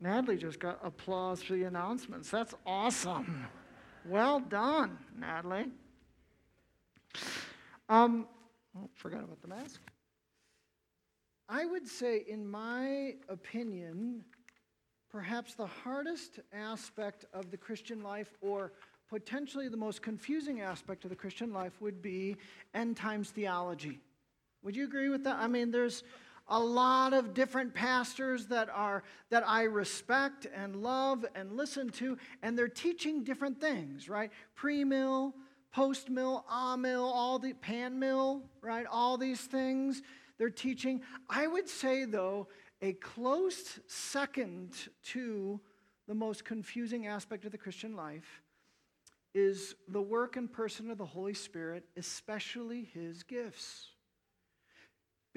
[0.00, 2.30] Natalie just got applause for the announcements.
[2.30, 3.46] That's awesome.
[4.04, 5.66] Well done, Natalie.
[7.88, 8.26] Um,
[8.76, 9.80] oh, forgot about the mask.
[11.48, 14.22] I would say, in my opinion,
[15.10, 18.72] perhaps the hardest aspect of the Christian life, or
[19.08, 22.36] potentially the most confusing aspect of the Christian life, would be
[22.74, 23.98] end times theology.
[24.62, 25.36] Would you agree with that?
[25.38, 26.04] I mean, there's
[26.48, 32.16] a lot of different pastors that are that I respect and love and listen to,
[32.42, 34.30] and they're teaching different things, right?
[34.54, 35.34] Pre-mill,
[35.72, 38.86] post-mill, ah-mill, all the pan-mill, right?
[38.90, 40.02] All these things
[40.38, 41.02] they're teaching.
[41.28, 42.48] I would say, though,
[42.80, 45.60] a close second to
[46.06, 48.42] the most confusing aspect of the Christian life
[49.34, 53.90] is the work and person of the Holy Spirit, especially his gifts.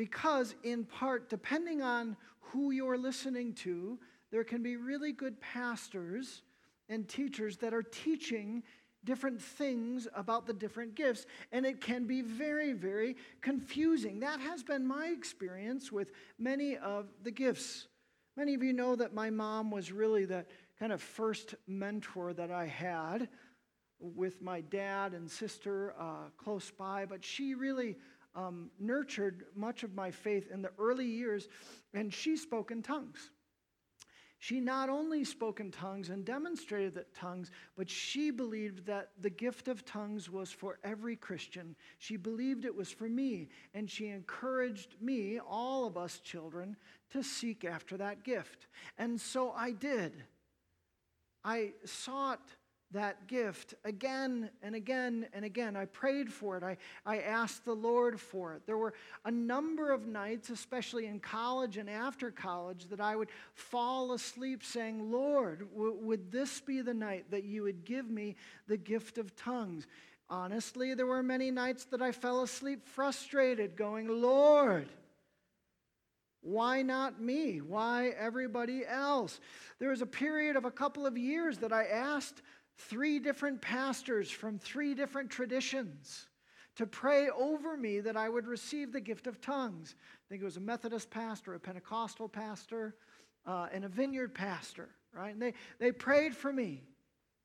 [0.01, 3.99] Because, in part, depending on who you're listening to,
[4.31, 6.41] there can be really good pastors
[6.89, 8.63] and teachers that are teaching
[9.03, 14.21] different things about the different gifts, and it can be very, very confusing.
[14.21, 17.87] That has been my experience with many of the gifts.
[18.35, 20.47] Many of you know that my mom was really the
[20.79, 23.29] kind of first mentor that I had
[23.99, 27.97] with my dad and sister uh, close by, but she really
[28.35, 31.47] um, nurtured much of my faith in the early years,
[31.93, 33.31] and she spoke in tongues.
[34.41, 39.29] She not only spoke in tongues and demonstrated that tongues, but she believed that the
[39.29, 41.75] gift of tongues was for every Christian.
[41.99, 46.75] She believed it was for me, and she encouraged me, all of us children,
[47.11, 48.65] to seek after that gift.
[48.97, 50.23] And so I did.
[51.43, 52.49] I sought
[52.93, 55.75] that gift again and again and again.
[55.75, 56.63] I prayed for it.
[56.63, 58.65] I, I asked the Lord for it.
[58.65, 58.93] There were
[59.25, 64.63] a number of nights, especially in college and after college, that I would fall asleep
[64.63, 68.35] saying, Lord, w- would this be the night that you would give me
[68.67, 69.87] the gift of tongues?
[70.29, 74.87] Honestly, there were many nights that I fell asleep frustrated, going, Lord,
[76.41, 77.61] why not me?
[77.61, 79.39] Why everybody else?
[79.79, 82.41] There was a period of a couple of years that I asked
[82.89, 86.27] three different pastors from three different traditions
[86.75, 89.95] to pray over me that I would receive the gift of tongues.
[89.99, 92.95] I think it was a Methodist pastor, a Pentecostal pastor,
[93.45, 95.33] uh, and a vineyard pastor, right?
[95.33, 96.83] And they, they prayed for me.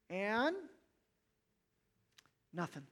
[0.08, 0.56] And
[2.52, 2.84] nothing.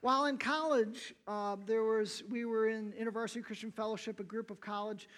[0.00, 4.60] While in college, uh, there was we were in InterVarsity Christian Fellowship, a group of
[4.60, 5.08] college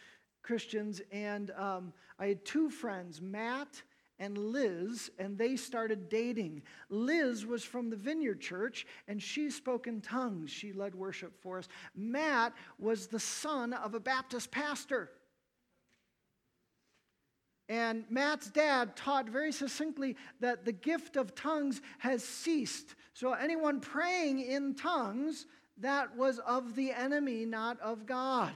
[0.43, 3.83] Christians, and um, I had two friends, Matt
[4.19, 6.62] and Liz, and they started dating.
[6.89, 10.51] Liz was from the Vineyard Church, and she spoke in tongues.
[10.51, 11.69] She led worship for us.
[11.95, 15.11] Matt was the son of a Baptist pastor.
[17.69, 22.95] And Matt's dad taught very succinctly that the gift of tongues has ceased.
[23.12, 25.47] So, anyone praying in tongues,
[25.77, 28.53] that was of the enemy, not of God.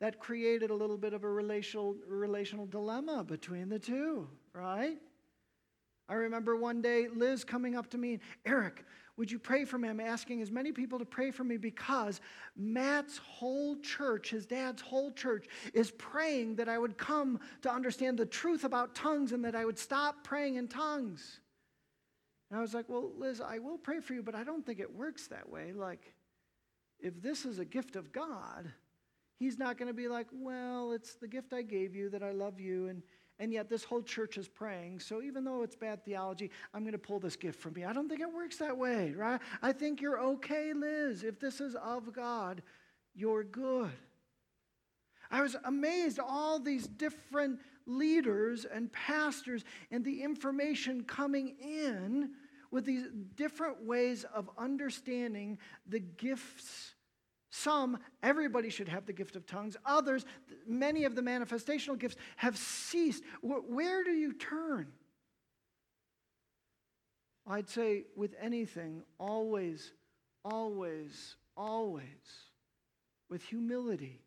[0.00, 4.98] That created a little bit of a relational, relational dilemma between the two right?
[6.08, 8.84] I remember one day Liz coming up to me, Eric,
[9.16, 9.88] would you pray for me?
[9.88, 12.20] I'm asking as many people to pray for me because
[12.56, 18.18] Matt's whole church, his dad's whole church, is praying that I would come to understand
[18.18, 21.40] the truth about tongues and that I would stop praying in tongues.
[22.50, 24.80] And I was like, Well, Liz, I will pray for you, but I don't think
[24.80, 25.72] it works that way.
[25.72, 26.14] Like,
[26.98, 28.72] if this is a gift of God,
[29.38, 32.32] he's not going to be like, Well, it's the gift I gave you that I
[32.32, 32.88] love you.
[32.88, 33.02] And
[33.40, 35.00] and yet this whole church is praying.
[35.00, 37.86] So even though it's bad theology, I'm going to pull this gift from you.
[37.86, 39.40] I don't think it works that way, right?
[39.62, 41.24] I think you're okay, Liz.
[41.24, 42.62] If this is of God,
[43.14, 43.90] you're good.
[45.30, 52.32] I was amazed all these different leaders and pastors and the information coming in
[52.70, 55.58] with these different ways of understanding
[55.88, 56.94] the gifts
[57.50, 59.76] some, everybody should have the gift of tongues.
[59.84, 60.24] Others,
[60.66, 63.24] many of the manifestational gifts have ceased.
[63.42, 64.92] Where do you turn?
[67.46, 69.92] I'd say with anything, always,
[70.44, 72.04] always, always,
[73.28, 74.22] with humility,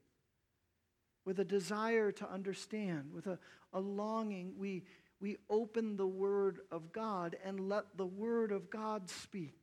[1.26, 3.40] with a desire to understand, with a,
[3.72, 4.84] a longing, we,
[5.22, 9.63] we open the Word of God and let the Word of God speak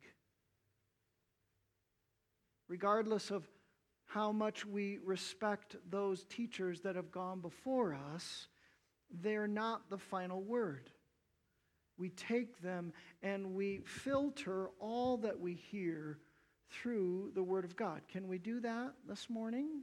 [2.70, 3.46] regardless of
[4.06, 8.49] how much we respect those teachers that have gone before us,
[9.20, 10.88] they're not the final word.
[11.99, 16.19] We take them and we filter all that we hear
[16.70, 18.00] through the Word of God.
[18.08, 19.82] Can we do that this morning?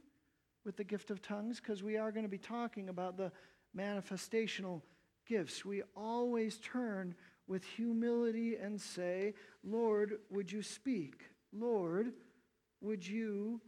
[0.67, 1.59] with the gift of tongues?
[1.59, 3.31] Because we are going to be talking about the
[3.75, 4.81] manifestational
[5.25, 5.65] gifts.
[5.65, 7.15] We always turn
[7.47, 9.33] with humility and say,
[9.63, 11.23] Lord, would you speak?
[11.53, 12.11] Lord,
[12.81, 13.61] would you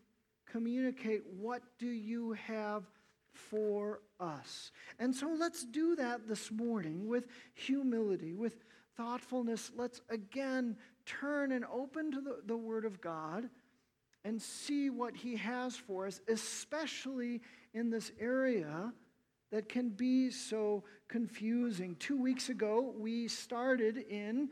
[0.46, 2.84] communicate what do you have
[3.34, 4.72] for us?
[5.00, 8.64] And so let's do that this morning with humility, with
[8.98, 9.72] thoughtfulness.
[9.76, 10.76] Let's again
[11.06, 13.50] turn and open to the, the Word of God
[14.26, 17.42] and see what He has for us, especially
[17.74, 18.94] in this area
[19.52, 21.96] that can be so confusing.
[22.00, 24.50] Two weeks ago, we started in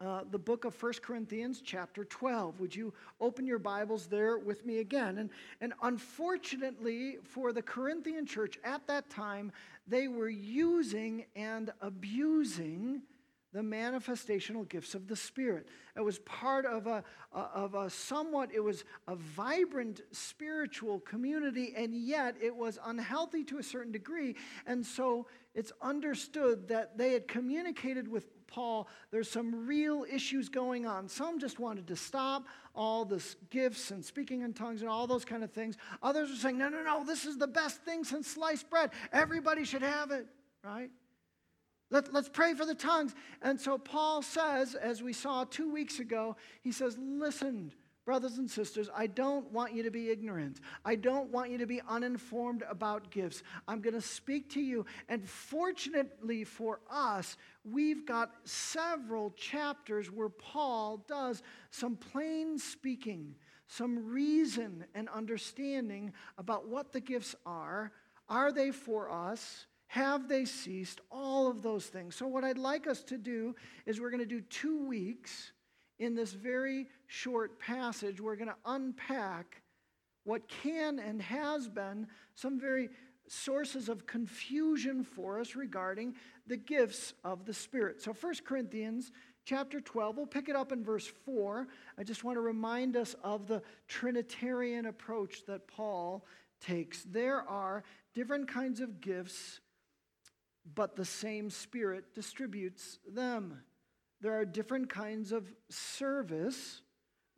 [0.00, 2.58] uh, the book of First Corinthians, chapter 12.
[2.60, 5.18] Would you open your Bibles there with me again?
[5.18, 5.30] And,
[5.60, 9.52] and unfortunately, for the Corinthian church at that time,
[9.86, 13.02] they were using and abusing
[13.52, 15.66] the manifestational gifts of the Spirit.
[15.96, 17.02] It was part of a,
[17.32, 23.58] of a somewhat, it was a vibrant spiritual community, and yet it was unhealthy to
[23.58, 24.36] a certain degree.
[24.66, 30.86] And so it's understood that they had communicated with Paul, there's some real issues going
[30.86, 31.08] on.
[31.08, 35.24] Some just wanted to stop all this gifts and speaking in tongues and all those
[35.24, 35.76] kind of things.
[36.02, 38.90] Others were saying, no, no, no, this is the best thing since sliced bread.
[39.12, 40.26] Everybody should have it,
[40.62, 40.90] right?
[41.90, 43.14] Let, let's pray for the tongues.
[43.42, 47.72] And so Paul says, as we saw two weeks ago, he says, Listen,
[48.10, 50.58] brothers and sisters, I don't want you to be ignorant.
[50.84, 53.44] I don't want you to be uninformed about gifts.
[53.68, 54.84] I'm going to speak to you.
[55.08, 63.36] And fortunately for us, we've got several chapters where Paul does some plain speaking,
[63.68, 67.92] some reason and understanding about what the gifts are.
[68.28, 69.66] Are they for us?
[69.86, 71.00] Have they ceased?
[71.12, 72.16] All of those things.
[72.16, 73.54] So, what I'd like us to do
[73.86, 75.52] is we're going to do two weeks
[76.00, 78.20] in this very short passage.
[78.20, 79.62] We're going to unpack
[80.24, 82.88] what can and has been some very
[83.28, 86.16] sources of confusion for us regarding
[86.48, 88.02] the gifts of the Spirit.
[88.02, 89.12] So, 1 Corinthians
[89.44, 91.68] chapter 12, we'll pick it up in verse 4.
[91.96, 96.24] I just want to remind us of the Trinitarian approach that Paul
[96.60, 97.04] takes.
[97.04, 99.60] There are different kinds of gifts
[100.74, 103.62] but the same Spirit distributes them.
[104.20, 106.82] There are different kinds of service,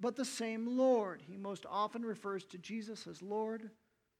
[0.00, 1.23] but the same Lord.
[1.26, 3.70] He most often refers to Jesus as Lord,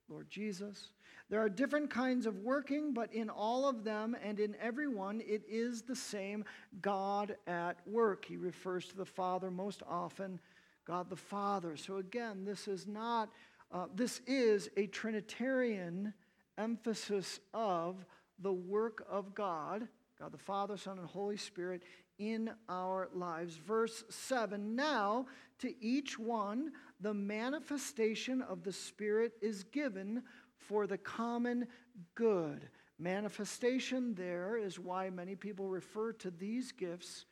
[0.09, 0.93] Lord Jesus.
[1.29, 5.21] There are different kinds of working, but in all of them and in every one,
[5.23, 6.45] it is the same
[6.81, 8.25] God at work.
[8.25, 10.39] He refers to the Father most often,
[10.85, 11.77] God the Father.
[11.77, 13.31] So again, this is not,
[13.73, 16.13] uh, this is a Trinitarian
[16.59, 18.05] emphasis of
[18.39, 19.89] the work of God,
[20.19, 21.83] God the Father, Son, and Holy Spirit,
[22.23, 23.57] in our lives.
[23.57, 25.27] Verse 7 Now
[25.59, 26.71] to each one
[27.01, 30.23] the manifestation of the Spirit is given
[30.55, 31.67] for the common
[32.15, 32.69] good.
[32.99, 37.27] Manifestation there is why many people refer to these gifts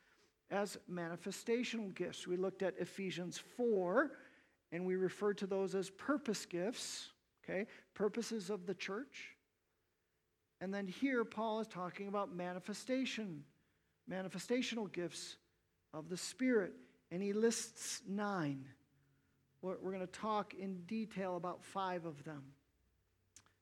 [0.51, 2.27] as manifestational gifts.
[2.27, 4.11] We looked at Ephesians 4
[4.73, 7.11] and we referred to those as purpose gifts,
[7.45, 7.67] okay?
[7.95, 9.37] Purposes of the church.
[10.61, 13.45] And then here, Paul is talking about manifestation,
[14.11, 15.37] manifestational gifts
[15.95, 16.73] of the Spirit.
[17.11, 18.65] And he lists nine.
[19.63, 22.43] We're going to talk in detail about five of them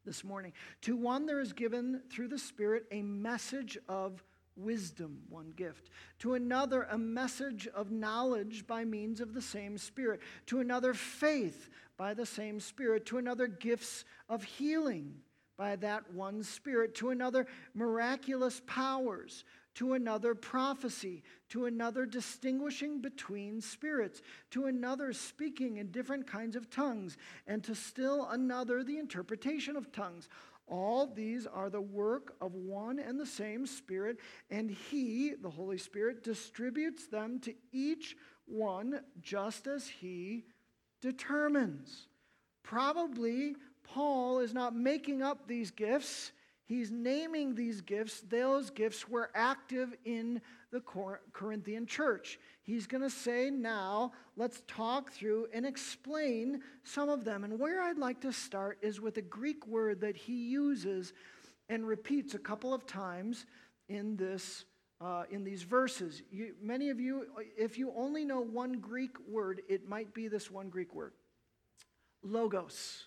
[0.05, 0.53] this morning.
[0.83, 4.23] To one, there is given through the Spirit a message of
[4.57, 5.91] wisdom, one gift.
[6.21, 10.21] To another, a message of knowledge by means of the same Spirit.
[10.47, 13.07] To another, faith by the same Spirit.
[13.07, 15.15] To another, gifts of healing
[15.57, 19.45] by that one Spirit, to another, miraculous powers,
[19.79, 26.69] to another, prophecy, to another, distinguishing between spirits, to another, speaking in different kinds of
[26.69, 27.17] tongues,
[27.47, 30.29] and to still another, the interpretation of tongues.
[30.67, 34.19] All these are the work of one and the same Spirit,
[34.51, 38.17] and He, the Holy Spirit, distributes them to each
[38.47, 40.47] one just as He
[41.01, 42.09] determines.
[42.65, 43.55] Probably
[43.85, 46.33] Paul is not making up these gifts.
[46.69, 48.21] He's naming these gifts.
[48.21, 50.83] Those gifts were active in the
[51.33, 52.39] Corinthian church.
[52.63, 57.43] He's going to say, now let's talk through and explain some of them.
[57.43, 61.15] And where I'd like to start is with a Greek word that he uses
[61.71, 63.47] and repeats a couple of times
[63.89, 64.65] in this.
[65.01, 69.63] Uh, in these verses, you, many of you, if you only know one Greek word,
[69.69, 71.13] it might be this one Greek word
[72.25, 73.05] logos.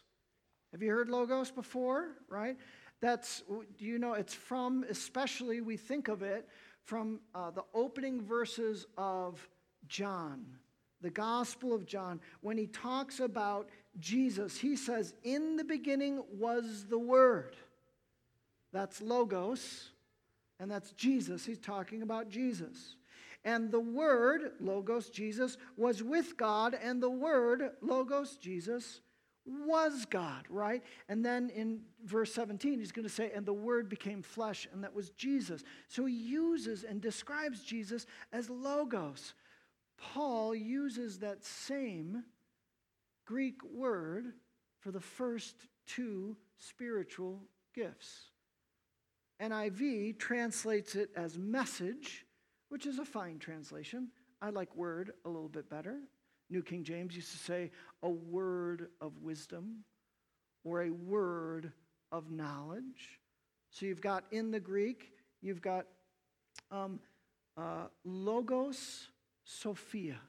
[0.71, 2.11] Have you heard logos before?
[2.29, 2.55] Right?
[3.01, 3.43] That's,
[3.77, 6.47] do you know, it's from, especially we think of it
[6.83, 9.47] from uh, the opening verses of
[9.87, 10.45] John,
[11.01, 14.57] the Gospel of John, when he talks about Jesus.
[14.57, 17.55] He says, In the beginning was the Word.
[18.71, 19.89] That's Logos,
[20.59, 21.43] and that's Jesus.
[21.43, 22.95] He's talking about Jesus.
[23.43, 29.01] And the Word, Logos, Jesus, was with God, and the Word, Logos, Jesus,
[29.45, 30.83] was God, right?
[31.09, 34.83] And then in verse 17, he's going to say, and the Word became flesh, and
[34.83, 35.63] that was Jesus.
[35.87, 39.33] So he uses and describes Jesus as Logos.
[39.97, 42.23] Paul uses that same
[43.25, 44.33] Greek word
[44.79, 45.55] for the first
[45.85, 47.39] two spiritual
[47.73, 48.31] gifts.
[49.41, 52.25] NIV translates it as message,
[52.69, 54.09] which is a fine translation.
[54.41, 55.99] I like word a little bit better.
[56.51, 57.71] New King James used to say
[58.03, 59.85] a word of wisdom
[60.65, 61.71] or a word
[62.11, 63.19] of knowledge.
[63.69, 65.85] So you've got in the Greek, you've got
[66.69, 66.99] um,
[67.57, 69.07] uh, logos
[69.45, 70.19] sophia,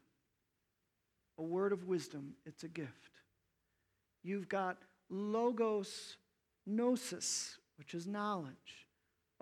[1.38, 2.34] a word of wisdom.
[2.46, 3.10] It's a gift.
[4.22, 4.78] You've got
[5.10, 6.16] logos
[6.66, 8.86] gnosis, which is knowledge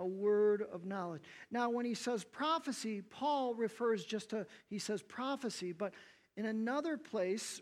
[0.00, 1.20] a word of knowledge.
[1.50, 5.92] Now, when he says prophecy, Paul refers just to, he says prophecy, but
[6.36, 7.60] in another place,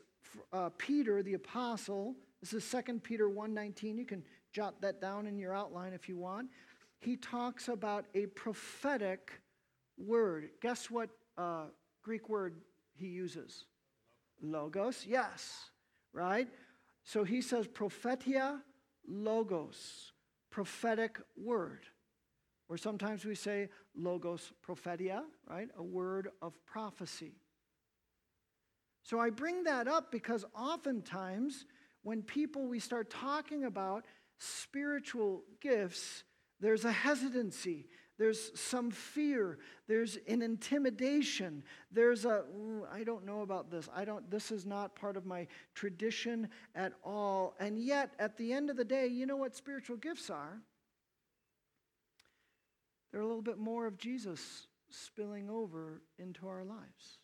[0.53, 4.23] uh, Peter, the apostle, this is 2 Peter 1.19, you can
[4.53, 6.49] jot that down in your outline if you want.
[7.01, 9.41] He talks about a prophetic
[9.97, 10.51] word.
[10.61, 11.67] Guess what uh,
[12.03, 12.57] Greek word
[12.95, 13.65] he uses?
[14.43, 15.71] Logos, yes,
[16.13, 16.49] right?
[17.05, 18.61] So he says prophetia
[19.07, 20.13] logos,
[20.51, 21.87] prophetic word.
[22.69, 25.69] Or sometimes we say logos prophetia, right?
[25.79, 27.33] A word of prophecy.
[29.09, 31.65] So I bring that up because oftentimes
[32.03, 34.05] when people we start talking about
[34.37, 36.25] spiritual gifts,
[36.61, 37.87] there's a hesitancy,
[38.19, 42.45] there's some fear, there's an intimidation, there's a
[42.93, 43.89] I don't know about this.
[43.97, 47.55] I don't this is not part of my tradition at all.
[47.59, 50.61] And yet at the end of the day, you know what spiritual gifts are?
[53.11, 57.18] They're a little bit more of Jesus spilling over into our lives.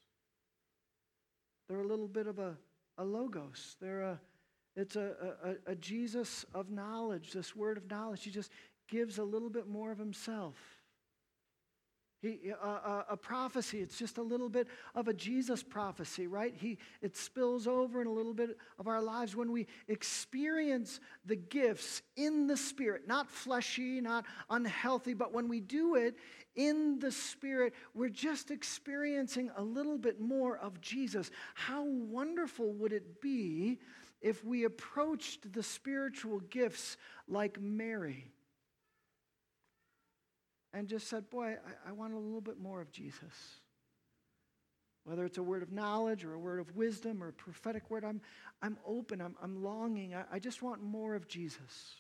[1.68, 2.56] They're a little bit of a,
[2.98, 3.76] a logos.
[3.80, 4.20] They're a,
[4.76, 8.24] it's a, a, a Jesus of knowledge, this word of knowledge.
[8.24, 8.50] He just
[8.88, 10.56] gives a little bit more of himself.
[12.24, 16.54] He, uh, a prophecy, it's just a little bit of a Jesus prophecy, right?
[16.56, 21.36] He, it spills over in a little bit of our lives when we experience the
[21.36, 26.16] gifts in the Spirit, not fleshy, not unhealthy, but when we do it
[26.56, 31.30] in the Spirit, we're just experiencing a little bit more of Jesus.
[31.54, 33.80] How wonderful would it be
[34.22, 36.96] if we approached the spiritual gifts
[37.28, 38.33] like Mary?
[40.74, 43.22] And just said, Boy, I, I, want a little bit more of Jesus.
[45.04, 48.04] Whether it's a word of knowledge or a word of wisdom or a prophetic word,
[48.04, 48.20] I'm,
[48.62, 50.14] I'm open, I'm, I'm longing.
[50.14, 51.96] I, I just want more of Jesus.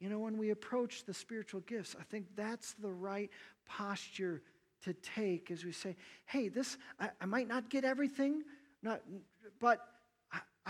[0.00, 3.30] You know, when we approach the spiritual gifts, I think that's the right
[3.66, 4.42] posture
[4.84, 5.94] to take as we say,
[6.24, 8.42] hey, this, I, I might not get everything,
[8.82, 9.02] not,
[9.60, 9.80] but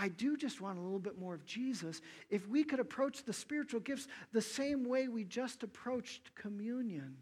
[0.01, 2.01] I do just want a little bit more of Jesus.
[2.31, 7.17] If we could approach the spiritual gifts the same way we just approached communion,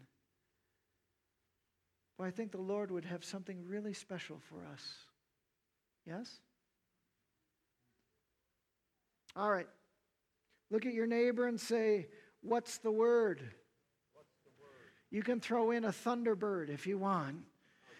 [2.16, 4.82] well, I think the Lord would have something really special for us.
[6.06, 6.40] Yes?
[9.36, 9.68] All right.
[10.70, 12.08] Look at your neighbor and say,
[12.40, 13.42] What's the word?
[14.14, 14.92] What's the word?
[15.10, 17.36] You can throw in a thunderbird if you want.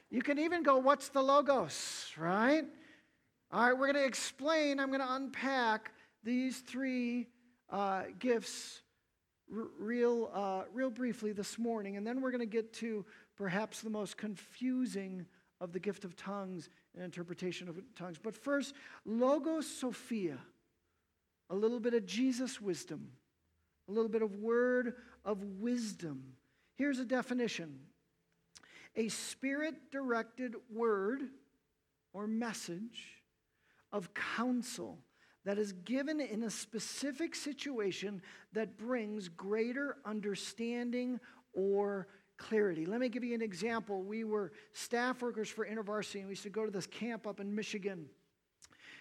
[0.09, 2.65] You can even go, What's the logos, right?
[3.53, 5.91] All right, we're going to explain, I'm going to unpack
[6.23, 7.27] these three
[7.69, 8.83] uh, gifts
[9.53, 13.05] r- real, uh, real briefly this morning, and then we're going to get to
[13.37, 15.27] perhaps the most confusing
[15.61, 18.19] of the gift of tongues and interpretation of tongues.
[18.23, 18.73] But first,
[19.05, 20.39] Logos Sophia,
[21.49, 23.11] a little bit of Jesus wisdom,
[23.89, 26.23] a little bit of word of wisdom.
[26.77, 27.81] Here's a definition
[28.95, 31.23] a spirit directed word
[32.13, 33.20] or message
[33.93, 34.99] of counsel
[35.45, 38.21] that is given in a specific situation
[38.53, 41.19] that brings greater understanding
[41.55, 42.87] or clarity.
[42.87, 44.03] Let me give you an example.
[44.03, 47.41] We were staff workers for InterVarsity, and we used to go to this camp up
[47.41, 48.07] in Michigan.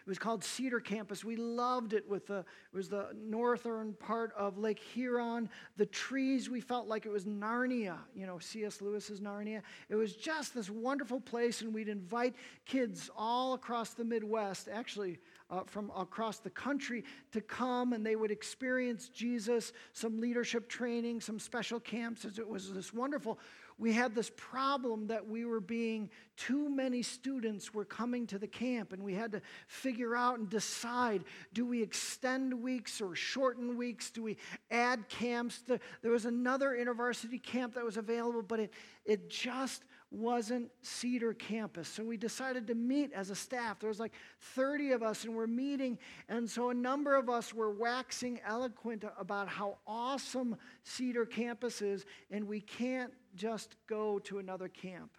[0.09, 1.23] It was called Cedar Campus.
[1.23, 5.47] We loved it with the, it was the northern part of Lake Huron.
[5.77, 8.81] The trees, we felt like it was Narnia, you know, C.S.
[8.81, 9.61] Lewis's Narnia.
[9.87, 12.33] It was just this wonderful place, and we'd invite
[12.65, 14.67] kids all across the Midwest.
[14.67, 15.19] Actually,
[15.51, 21.21] uh, from across the country to come and they would experience Jesus, some leadership training,
[21.21, 22.25] some special camps.
[22.25, 23.39] It was this wonderful.
[23.79, 28.48] We had this problem that we were being, too many students were coming to the
[28.48, 33.77] camp, and we had to figure out and decide do we extend weeks or shorten
[33.77, 34.12] weeks?
[34.12, 34.38] Do we
[34.69, 35.63] add camps?
[35.65, 38.74] There was another InterVarsity camp that was available, but it,
[39.05, 41.88] it just wasn't Cedar campus.
[41.88, 43.79] So we decided to meet as a staff.
[43.79, 44.13] There was like
[44.55, 46.00] 30 of us, and we're meeting.
[46.27, 52.05] And so a number of us were waxing eloquent about how awesome Cedar campus is,
[52.31, 55.12] and we can't just go to another camp.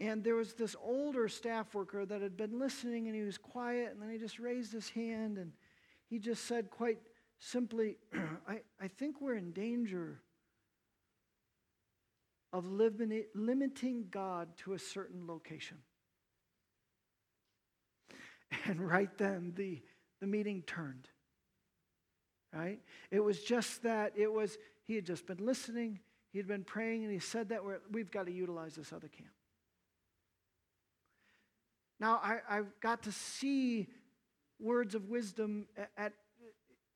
[0.00, 3.92] And there was this older staff worker that had been listening, and he was quiet,
[3.92, 5.52] and then he just raised his hand, and
[6.08, 6.98] he just said quite
[7.38, 7.98] simply,
[8.48, 10.20] I, I think we're in danger
[12.52, 15.78] of limiting God to a certain location.
[18.66, 19.80] And right then, the,
[20.20, 21.08] the meeting turned.
[22.52, 22.80] Right?
[23.10, 26.00] It was just that, it was, he had just been listening,
[26.32, 27.60] he had been praying, and he said that
[27.90, 29.30] we've got to utilize this other camp.
[32.00, 33.86] Now, I, I've got to see
[34.58, 36.14] words of wisdom at,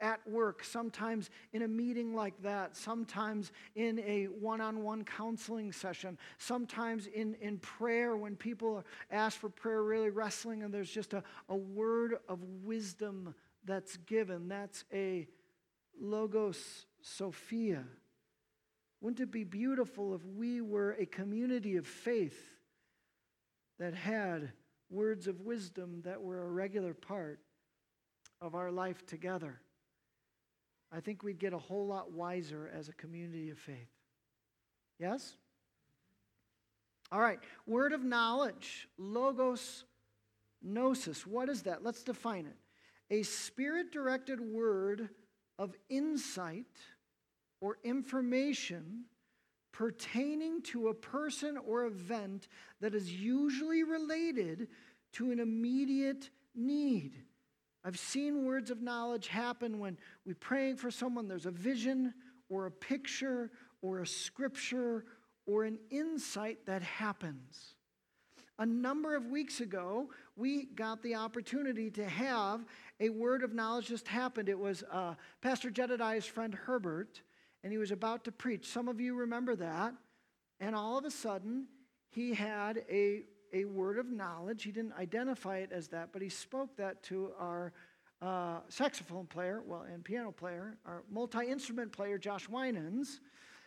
[0.00, 5.70] at work, sometimes in a meeting like that, sometimes in a one on one counseling
[5.70, 11.12] session, sometimes in, in prayer when people ask for prayer, really wrestling, and there's just
[11.12, 14.48] a, a word of wisdom that's given.
[14.48, 15.28] That's a
[16.00, 17.84] logos Sophia.
[19.00, 22.38] Wouldn't it be beautiful if we were a community of faith
[23.78, 24.52] that had
[24.90, 27.40] words of wisdom that were a regular part
[28.40, 29.60] of our life together?
[30.92, 33.90] I think we'd get a whole lot wiser as a community of faith.
[34.98, 35.36] Yes?
[37.12, 39.84] All right, word of knowledge, logos
[40.62, 41.26] gnosis.
[41.26, 41.84] What is that?
[41.84, 42.56] Let's define it.
[43.10, 45.08] A spirit directed word
[45.58, 46.66] of insight
[47.60, 49.04] or information
[49.72, 52.48] pertaining to a person or event
[52.80, 54.68] that is usually related
[55.12, 57.12] to an immediate need.
[57.84, 62.14] I've seen words of knowledge happen when we're praying for someone, there's a vision
[62.48, 63.50] or a picture
[63.82, 65.04] or a scripture
[65.46, 67.74] or an insight that happens.
[68.58, 72.64] A number of weeks ago, we got the opportunity to have
[72.98, 74.48] a word of knowledge just happened.
[74.48, 77.20] It was uh, Pastor Jedediah's friend Herbert,
[77.66, 78.68] and he was about to preach.
[78.68, 79.92] Some of you remember that.
[80.60, 81.66] And all of a sudden,
[82.10, 84.62] he had a a word of knowledge.
[84.62, 87.72] He didn't identify it as that, but he spoke that to our
[88.22, 93.20] uh, saxophone player, well, and piano player, our multi instrument player, Josh Winans.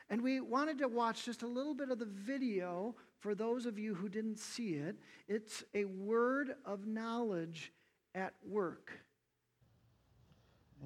[0.10, 3.78] And we wanted to watch just a little bit of the video for those of
[3.78, 4.96] you who didn't see it.
[5.28, 7.74] It's a word of knowledge
[8.16, 8.94] at work.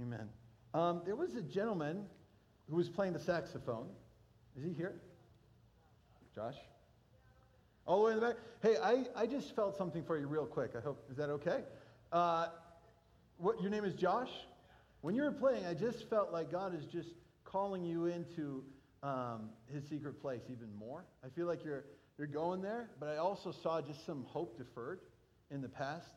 [0.01, 0.29] Amen.
[0.73, 2.07] Um, there was a gentleman
[2.69, 3.87] who was playing the saxophone.
[4.57, 4.95] Is he here?
[6.35, 6.55] Josh?
[7.85, 8.35] All the way in the back?
[8.61, 10.71] Hey, I, I just felt something for you real quick.
[10.77, 11.63] I hope, is that okay?
[12.11, 12.47] Uh,
[13.37, 14.29] what, your name is Josh?
[15.01, 17.09] When you were playing, I just felt like God is just
[17.43, 18.63] calling you into
[19.03, 21.03] um, his secret place even more.
[21.25, 21.83] I feel like you're,
[22.17, 25.01] you're going there, but I also saw just some hope deferred
[25.51, 26.07] in the past.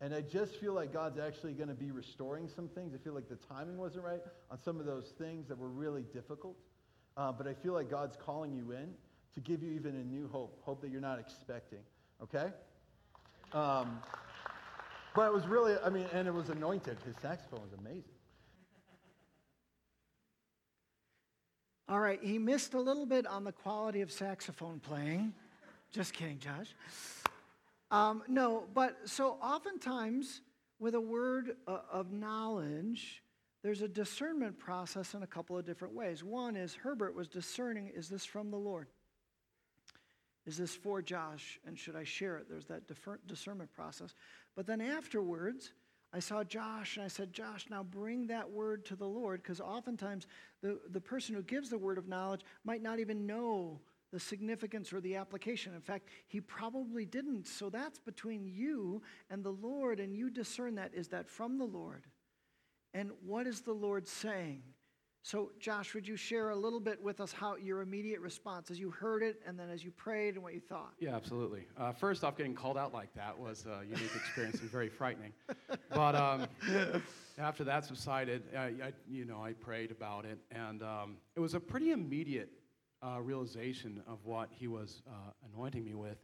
[0.00, 2.94] And I just feel like God's actually going to be restoring some things.
[2.94, 6.02] I feel like the timing wasn't right on some of those things that were really
[6.12, 6.56] difficult.
[7.16, 8.92] Uh, but I feel like God's calling you in
[9.34, 11.80] to give you even a new hope, hope that you're not expecting,
[12.22, 12.52] okay?
[13.52, 14.00] Um,
[15.14, 16.98] but it was really, I mean, and it was anointed.
[17.06, 18.04] His saxophone was amazing.
[21.88, 25.32] All right, he missed a little bit on the quality of saxophone playing.
[25.92, 26.74] Just kidding, Josh.
[27.90, 30.40] Um, no, but so oftentimes
[30.78, 33.22] with a word uh, of knowledge,
[33.62, 36.22] there's a discernment process in a couple of different ways.
[36.22, 38.88] One is Herbert was discerning is this from the Lord?
[40.46, 41.58] Is this for Josh?
[41.66, 42.46] And should I share it?
[42.48, 42.84] There's that
[43.26, 44.14] discernment process.
[44.54, 45.72] But then afterwards,
[46.12, 49.60] I saw Josh and I said, Josh, now bring that word to the Lord, because
[49.60, 50.26] oftentimes
[50.62, 53.80] the, the person who gives the word of knowledge might not even know
[54.16, 55.74] the significance or the application.
[55.74, 57.46] In fact, he probably didn't.
[57.46, 60.94] So that's between you and the Lord, and you discern that.
[60.94, 62.06] Is that from the Lord?
[62.94, 64.62] And what is the Lord saying?
[65.22, 68.80] So, Josh, would you share a little bit with us how your immediate response as
[68.80, 70.94] you heard it and then as you prayed and what you thought?
[70.98, 71.66] Yeah, absolutely.
[71.76, 75.32] Uh, first off, getting called out like that was a unique experience and very frightening.
[75.90, 76.46] But um,
[77.38, 81.52] after that subsided, I, I, you know, I prayed about it, and um, it was
[81.52, 82.48] a pretty immediate
[83.02, 86.18] uh, realization of what he was uh, anointing me with.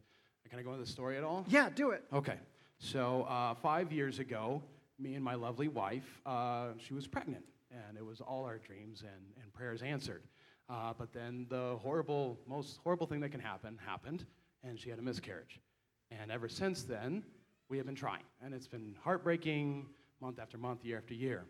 [0.49, 1.47] Can I go into the story at all?
[1.49, 2.05] Yeah, do it.
[2.13, 2.37] Okay.
[2.79, 4.63] So, uh, five years ago,
[4.99, 9.03] me and my lovely wife, uh, she was pregnant, and it was all our dreams
[9.03, 10.23] and, and prayers answered.
[10.69, 14.27] Uh, but then the horrible, most horrible thing that can happen happened,
[14.63, 15.61] and she had a miscarriage.
[16.11, 17.23] And ever since then,
[17.69, 18.25] we have been trying.
[18.45, 19.87] And it's been heartbreaking
[20.21, 21.47] month after month, year after year,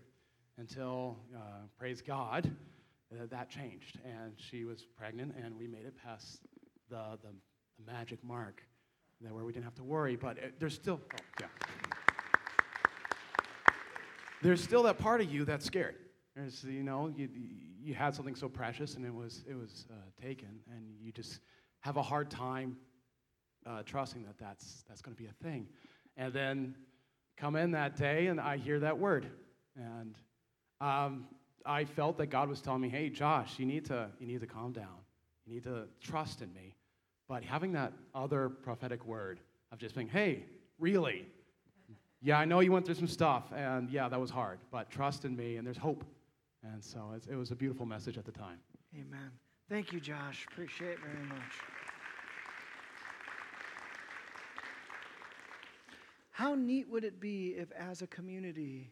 [0.58, 2.50] until, uh, praise God,
[3.12, 4.01] uh, that changed.
[4.05, 6.40] And she was pregnant, and we made it past
[6.88, 7.29] the, the,
[7.79, 8.62] the magic mark
[9.20, 10.16] that where we didn't have to worry.
[10.16, 11.46] But it, there's still, oh, yeah.
[14.42, 15.94] There's still that part of you that's scared.
[16.35, 17.29] There's, you know, you,
[17.81, 21.40] you had something so precious and it was, it was uh, taken, and you just
[21.81, 22.77] have a hard time
[23.66, 25.68] uh, trusting that that's, that's going to be a thing.
[26.16, 26.75] And then
[27.37, 29.27] come in that day, and I hear that word.
[29.77, 30.16] And
[30.81, 31.27] um,
[31.64, 34.46] I felt that God was telling me, hey, Josh, you need, to, you need to
[34.46, 34.98] calm down.
[35.46, 36.75] You need to trust in me.
[37.29, 40.44] But having that other prophetic word of just being, hey,
[40.79, 41.27] really?
[42.20, 45.25] Yeah, I know you went through some stuff, and yeah, that was hard, but trust
[45.25, 46.05] in me, and there's hope.
[46.62, 48.59] And so it was a beautiful message at the time.
[48.94, 49.31] Amen.
[49.68, 50.46] Thank you, Josh.
[50.53, 51.40] Appreciate it very much.
[56.31, 58.90] How neat would it be if, as a community,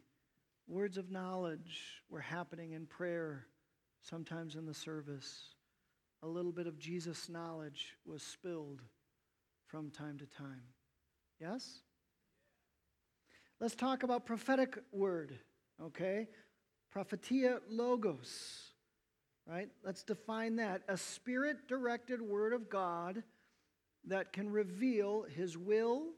[0.71, 3.45] words of knowledge were happening in prayer,
[4.01, 5.55] sometimes in the service?
[6.23, 8.81] A little bit of Jesus knowledge was spilled
[9.67, 10.63] from time to time.
[11.41, 11.81] Yes?
[13.59, 15.37] Let's talk about prophetic word,
[15.83, 16.29] okay?
[16.89, 18.71] Prophetia logos,
[19.45, 19.67] right?
[19.83, 20.83] Let's define that.
[20.87, 23.23] A spirit directed word of God
[24.07, 26.11] that can reveal his will,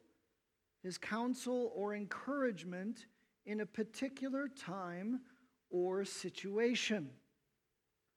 [0.83, 3.07] his counsel, or encouragement
[3.45, 5.21] in a particular time
[5.69, 7.09] or situation.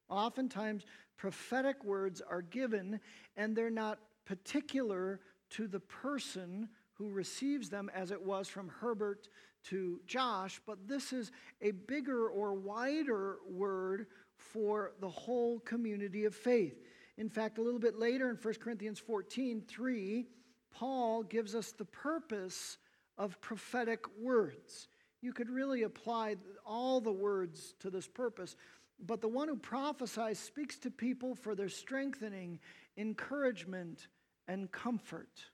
[0.09, 0.85] Oftentimes,
[1.17, 3.01] prophetic words are given
[3.37, 9.29] and they're not particular to the person who receives them, as it was from Herbert
[9.65, 16.35] to Josh, but this is a bigger or wider word for the whole community of
[16.35, 16.81] faith.
[17.19, 20.27] In fact, a little bit later in 1 Corinthians 14 3,
[20.71, 22.79] Paul gives us the purpose
[23.19, 24.89] of prophetic words.
[25.23, 28.57] You could really apply all the words to this purpose,
[29.05, 32.61] but the one who prophesies speaks to people for their strengthening,
[32.97, 34.09] encouragement,
[34.49, 35.45] and comfort.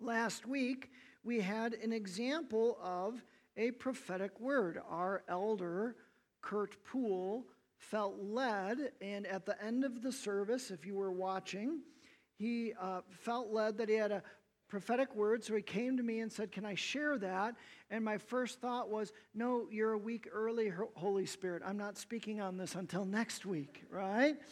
[0.00, 0.90] Last week,
[1.22, 3.22] we had an example of
[3.56, 4.80] a prophetic word.
[4.88, 5.96] Our elder,
[6.42, 7.46] Kurt Poole,
[7.78, 11.80] felt led, and at the end of the service, if you were watching,
[12.36, 14.22] he uh, felt led that he had a
[14.74, 17.54] prophetic word, so he came to me and said, Can I share that?
[17.92, 21.62] And my first thought was, No, you're a week early, Holy Spirit.
[21.64, 24.36] I'm not speaking on this until next week, right?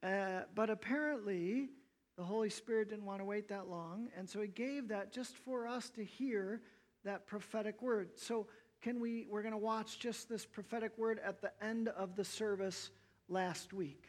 [0.00, 1.70] Uh, but apparently,
[2.16, 5.36] the Holy Spirit didn't want to wait that long, and so He gave that just
[5.38, 6.62] for us to hear
[7.04, 8.10] that prophetic word.
[8.14, 8.46] So,
[8.80, 9.26] can we?
[9.28, 12.90] We're going to watch just this prophetic word at the end of the service
[13.28, 14.04] last week.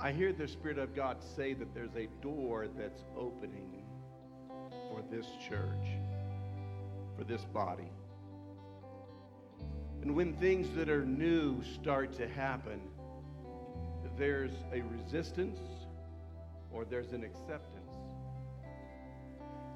[0.00, 3.82] I hear the Spirit of God say that there's a door that's opening
[4.70, 5.88] for this church,
[7.16, 7.90] for this body.
[10.02, 12.80] And when things that are new start to happen,
[14.16, 15.58] there's a resistance
[16.70, 17.96] or there's an acceptance.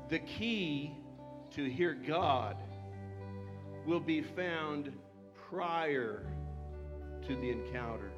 [0.08, 0.92] The key
[1.56, 2.56] to hear God
[3.84, 4.92] will be found
[5.50, 6.24] prior
[7.26, 8.11] to the encounter.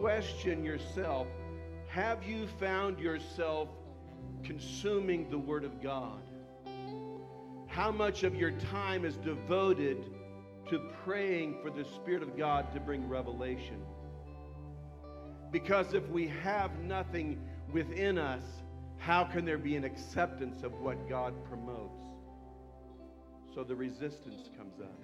[0.00, 1.26] Question yourself
[1.88, 3.68] have you found yourself
[4.42, 6.22] consuming the Word of God?
[7.66, 10.02] How much of your time is devoted
[10.70, 13.82] to praying for the Spirit of God to bring revelation?
[15.50, 17.38] Because if we have nothing
[17.70, 18.44] within us,
[18.96, 22.00] how can there be an acceptance of what God promotes?
[23.54, 24.98] So the resistance comes up.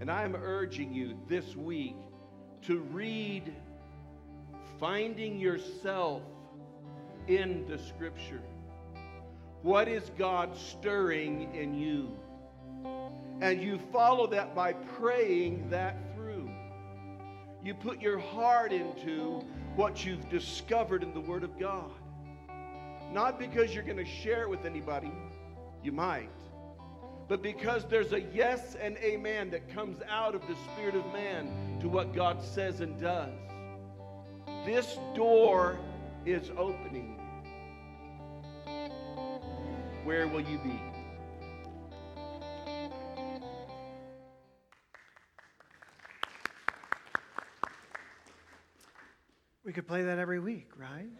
[0.00, 1.96] And I am urging you this week
[2.62, 3.54] to read
[4.78, 6.22] Finding Yourself
[7.26, 8.40] in the Scripture.
[9.62, 12.10] What is God stirring in you?
[13.40, 16.50] And you follow that by praying that through.
[17.62, 19.44] you put your heart into
[19.76, 21.90] what you've discovered in the Word of God.
[23.12, 25.12] Not because you're going to share it with anybody,
[25.82, 26.30] you might,
[27.28, 31.78] but because there's a yes and amen that comes out of the Spirit of man
[31.80, 33.28] to what God says and does.
[34.64, 35.78] This door
[36.24, 37.20] is opening.
[40.04, 40.80] Where will you be?
[49.64, 51.10] We could play that every week, right?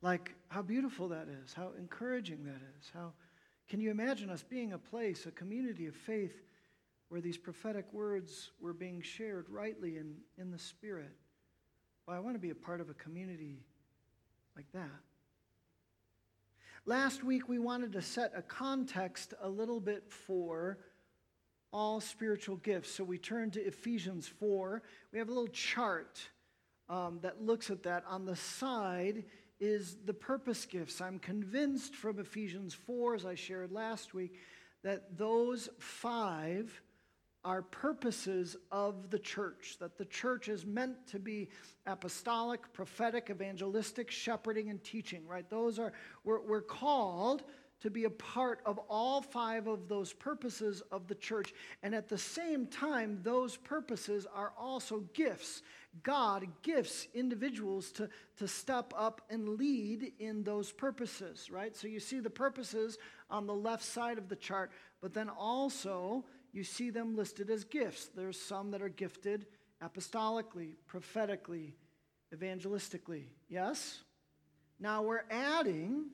[0.00, 2.90] Like how beautiful that is, how encouraging that is.
[2.94, 3.12] How
[3.68, 6.42] can you imagine us being a place, a community of faith
[7.08, 11.12] where these prophetic words were being shared rightly in, in the Spirit?
[12.06, 13.60] Well, I want to be a part of a community
[14.56, 15.00] like that.
[16.86, 20.78] Last week, we wanted to set a context a little bit for
[21.70, 22.90] all spiritual gifts.
[22.90, 24.82] So we turned to Ephesians 4.
[25.12, 26.18] We have a little chart
[26.88, 28.04] um, that looks at that.
[28.08, 29.24] On the side
[29.60, 31.00] is the purpose gifts.
[31.00, 34.34] I'm convinced from Ephesians 4, as I shared last week,
[34.82, 36.80] that those five
[37.44, 41.48] are purposes of the church, that the church is meant to be
[41.86, 45.48] apostolic, prophetic, evangelistic, shepherding, and teaching, right?
[45.48, 45.92] Those are,
[46.24, 47.44] we're, we're called
[47.80, 51.54] to be a part of all five of those purposes of the church.
[51.82, 55.62] And at the same time, those purposes are also gifts.
[56.02, 61.76] God gifts individuals to, to step up and lead in those purposes, right?
[61.76, 62.98] So you see the purposes
[63.30, 67.64] on the left side of the chart, but then also you see them listed as
[67.64, 68.10] gifts.
[68.14, 69.46] There's some that are gifted
[69.82, 71.76] apostolically, prophetically,
[72.34, 73.24] evangelistically.
[73.48, 74.02] Yes?
[74.80, 76.06] Now we're adding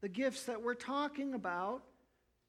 [0.00, 1.82] the gifts that we're talking about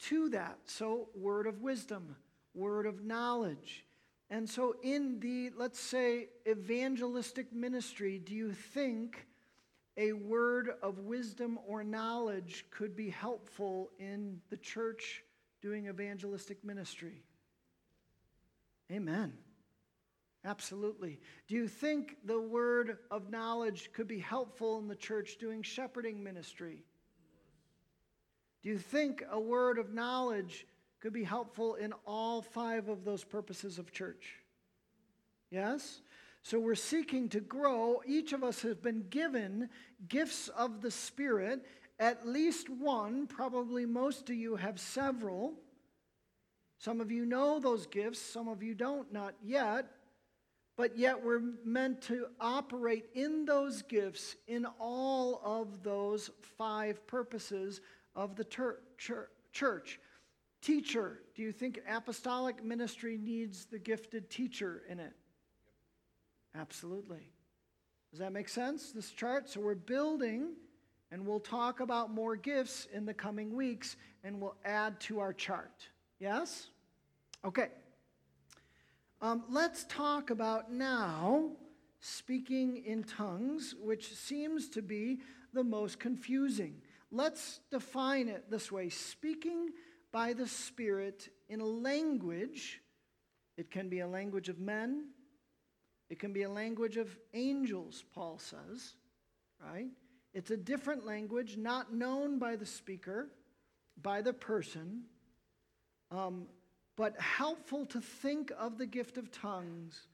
[0.02, 0.58] to that.
[0.66, 2.16] So, word of wisdom,
[2.54, 3.86] word of knowledge.
[4.30, 9.28] And so, in the, let's say, evangelistic ministry, do you think
[9.98, 15.24] a word of wisdom or knowledge could be helpful in the church
[15.62, 17.24] doing evangelistic ministry?
[18.92, 19.34] Amen.
[20.46, 21.20] Absolutely.
[21.48, 26.24] Do you think the word of knowledge could be helpful in the church doing shepherding
[26.24, 26.86] ministry?
[28.62, 30.66] Do you think a word of knowledge
[31.00, 34.36] could be helpful in all five of those purposes of church?
[35.50, 36.02] Yes?
[36.42, 38.02] So we're seeking to grow.
[38.06, 39.70] Each of us has been given
[40.08, 41.66] gifts of the Spirit,
[42.00, 43.28] at least one.
[43.28, 45.54] Probably most of you have several.
[46.78, 49.88] Some of you know those gifts, some of you don't, not yet.
[50.78, 57.82] But yet we're meant to operate in those gifts in all of those five purposes
[58.16, 58.82] of the ter-
[59.52, 60.00] church.
[60.62, 65.14] Teacher, do you think apostolic ministry needs the gifted teacher in it?
[66.56, 67.32] Absolutely.
[68.12, 69.50] Does that make sense, this chart?
[69.50, 70.54] So we're building,
[71.12, 75.32] and we'll talk about more gifts in the coming weeks, and we'll add to our
[75.32, 75.88] chart.
[76.20, 76.68] Yes?
[77.46, 77.70] Okay.
[79.22, 81.52] Um, let's talk about now
[82.00, 85.20] speaking in tongues, which seems to be
[85.54, 86.82] the most confusing.
[87.12, 89.70] Let's define it this way speaking
[90.12, 92.82] by the Spirit in a language.
[93.58, 95.10] It can be a language of men,
[96.10, 98.96] it can be a language of angels, Paul says,
[99.64, 99.90] right?
[100.34, 103.30] It's a different language, not known by the speaker,
[104.02, 105.04] by the person,
[106.12, 106.46] um,
[106.96, 110.08] but helpful to think of the gift of tongues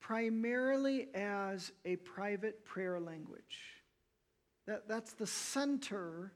[0.00, 3.77] primarily as a private prayer language.
[4.68, 6.30] That, that's the center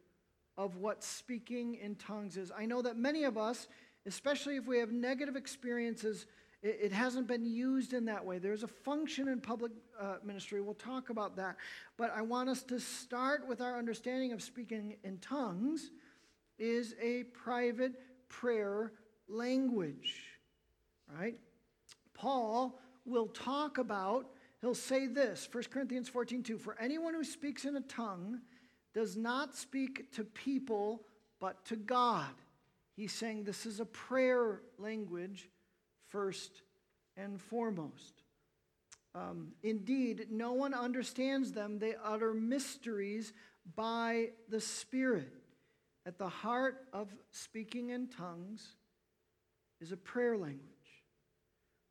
[0.57, 2.51] of what speaking in tongues is.
[2.57, 3.69] I know that many of us,
[4.07, 6.25] especially if we have negative experiences,
[6.63, 8.39] it, it hasn't been used in that way.
[8.39, 10.63] There's a function in public uh, ministry.
[10.63, 11.57] We'll talk about that.
[11.99, 15.91] But I want us to start with our understanding of speaking in tongues
[16.59, 17.93] is a private
[18.31, 18.93] prayer
[19.29, 20.15] language,
[21.15, 21.39] right?
[22.15, 24.31] Paul will talk about
[24.63, 28.41] he'll say this 1 Corinthians 14 2 For anyone who speaks in a tongue
[28.95, 31.03] does not speak to people,
[31.41, 32.31] but to God.
[32.97, 35.49] He's saying this is a prayer language
[36.09, 36.63] first
[37.17, 38.23] and foremost.
[39.15, 41.79] Um, indeed, no one understands them.
[41.79, 43.33] They utter mysteries
[43.75, 45.33] by the Spirit.
[46.05, 48.75] At the heart of speaking in tongues
[49.81, 50.61] is a prayer language.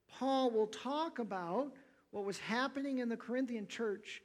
[0.10, 1.74] Paul will talk about
[2.12, 4.22] what was happening in the Corinthian church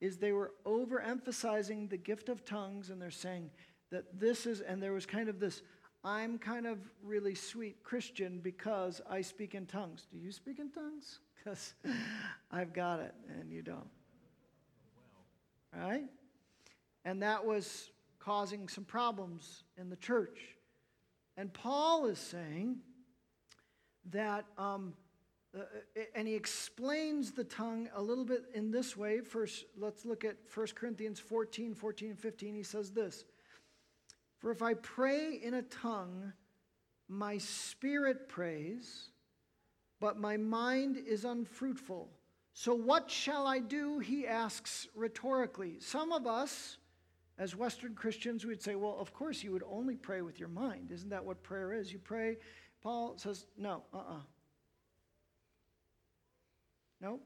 [0.00, 3.50] is they were overemphasizing the gift of tongues and they're saying
[3.90, 5.62] that this is, and there was kind of this,
[6.04, 10.06] I'm kind of really sweet Christian because I speak in tongues.
[10.10, 11.18] Do you speak in tongues?
[11.42, 11.72] Because
[12.50, 13.88] I've got it and you don't.
[15.74, 16.04] Right?
[17.06, 20.38] And that was causing some problems in the church.
[21.38, 22.80] And Paul is saying
[24.10, 24.92] that um,
[25.58, 25.62] uh,
[26.14, 29.20] and he explains the tongue a little bit in this way.
[29.20, 32.54] First, let's look at 1 Corinthians 14, 14, and 15.
[32.54, 33.24] He says this
[34.38, 36.32] For if I pray in a tongue,
[37.08, 39.10] my spirit prays,
[39.98, 42.10] but my mind is unfruitful.
[42.52, 43.98] So, what shall I do?
[43.98, 45.80] He asks rhetorically.
[45.80, 46.78] Some of us,
[47.38, 50.48] as Western Christians, we would say, well, of course, you would only pray with your
[50.48, 50.90] mind.
[50.92, 51.92] Isn't that what prayer is?
[51.92, 52.36] You pray.
[52.82, 54.20] Paul says, no, uh uh
[57.00, 57.20] No.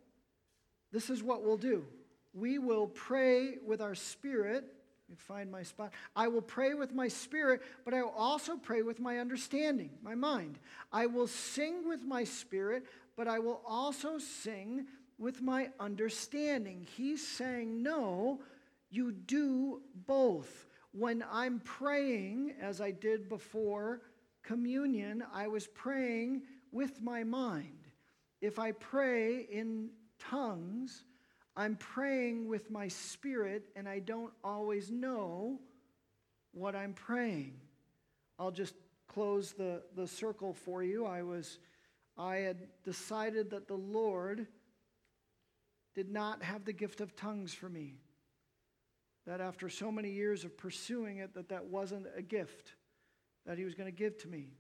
[0.93, 1.85] This is what we'll do
[2.35, 4.65] we will pray with our spirit.
[5.09, 5.93] You find my spot.
[6.17, 10.15] I will pray with my spirit, but I will also pray with my understanding, my
[10.15, 10.59] mind.
[10.91, 12.85] I will sing with my spirit,
[13.17, 14.87] but I will also sing
[15.19, 16.87] with my understanding.
[16.97, 18.41] He's saying, no,
[18.91, 20.67] you do both.
[20.93, 24.01] When I'm praying, as I did before
[24.43, 27.84] communion, I was praying with my mind.
[28.45, 31.05] If I pray in tongues,
[31.57, 35.61] I'm praying with my spirit and I don't always know
[36.53, 37.55] what I'm praying.
[38.39, 38.75] I'll just
[39.09, 41.07] close the, the circle for you.
[41.07, 41.59] I was
[42.19, 44.47] I had decided that the Lord
[45.95, 47.95] did not have the gift of tongues for me.
[49.27, 52.75] That after so many years of pursuing it that that wasn't a gift
[53.47, 54.59] that he was going to give to me.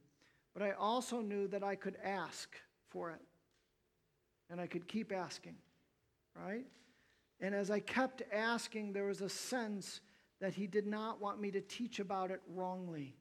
[0.55, 2.49] But I also knew that I could ask
[2.89, 3.21] for it.
[4.51, 5.57] And I could keep asking,
[6.37, 6.67] right?
[7.41, 10.01] And as I kept asking, there was a sense
[10.41, 13.17] that he did not want me to teach about it wrongly.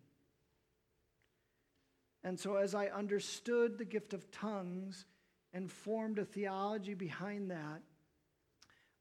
[2.24, 5.06] And so, as I understood the gift of tongues
[5.54, 7.82] and formed a theology behind that,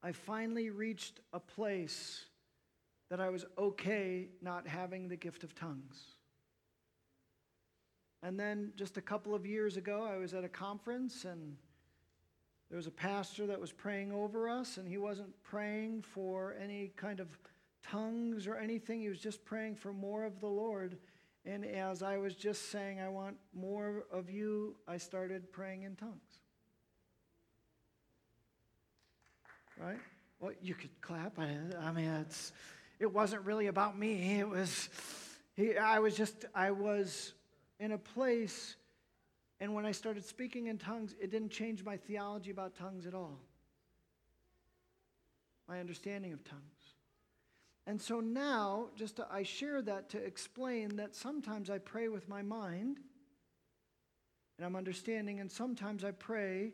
[0.02, 2.26] I finally reached a place
[3.10, 6.02] that I was okay not having the gift of tongues.
[8.22, 11.56] And then just a couple of years ago, I was at a conference and
[12.72, 16.90] there was a pastor that was praying over us, and he wasn't praying for any
[16.96, 17.28] kind of
[17.82, 19.02] tongues or anything.
[19.02, 20.96] He was just praying for more of the Lord.
[21.44, 25.96] And as I was just saying, I want more of you, I started praying in
[25.96, 26.38] tongues.
[29.78, 29.98] Right?
[30.40, 31.38] Well, you could clap.
[31.38, 32.54] I, I mean, it's,
[32.98, 34.40] it wasn't really about me.
[34.40, 34.88] It was,
[35.56, 37.34] he, I was just, I was
[37.78, 38.76] in a place
[39.62, 43.14] and when I started speaking in tongues, it didn't change my theology about tongues at
[43.14, 43.38] all,
[45.68, 46.96] my understanding of tongues.
[47.86, 52.28] And so now, just to, I share that to explain that sometimes I pray with
[52.28, 52.98] my mind
[54.58, 56.72] and I'm understanding, and sometimes I pray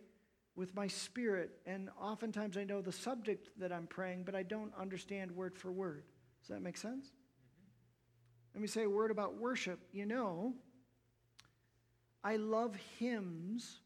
[0.56, 1.50] with my spirit.
[1.66, 5.70] And oftentimes I know the subject that I'm praying, but I don't understand word for
[5.70, 6.04] word.
[6.40, 7.04] Does that make sense?
[7.04, 8.54] Mm-hmm.
[8.54, 9.78] Let me say a word about worship.
[9.92, 10.54] You know,
[12.28, 13.80] I love hymns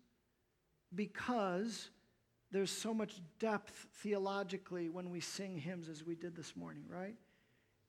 [0.92, 1.90] because
[2.50, 7.14] there's so much depth theologically when we sing hymns as we did this morning, right?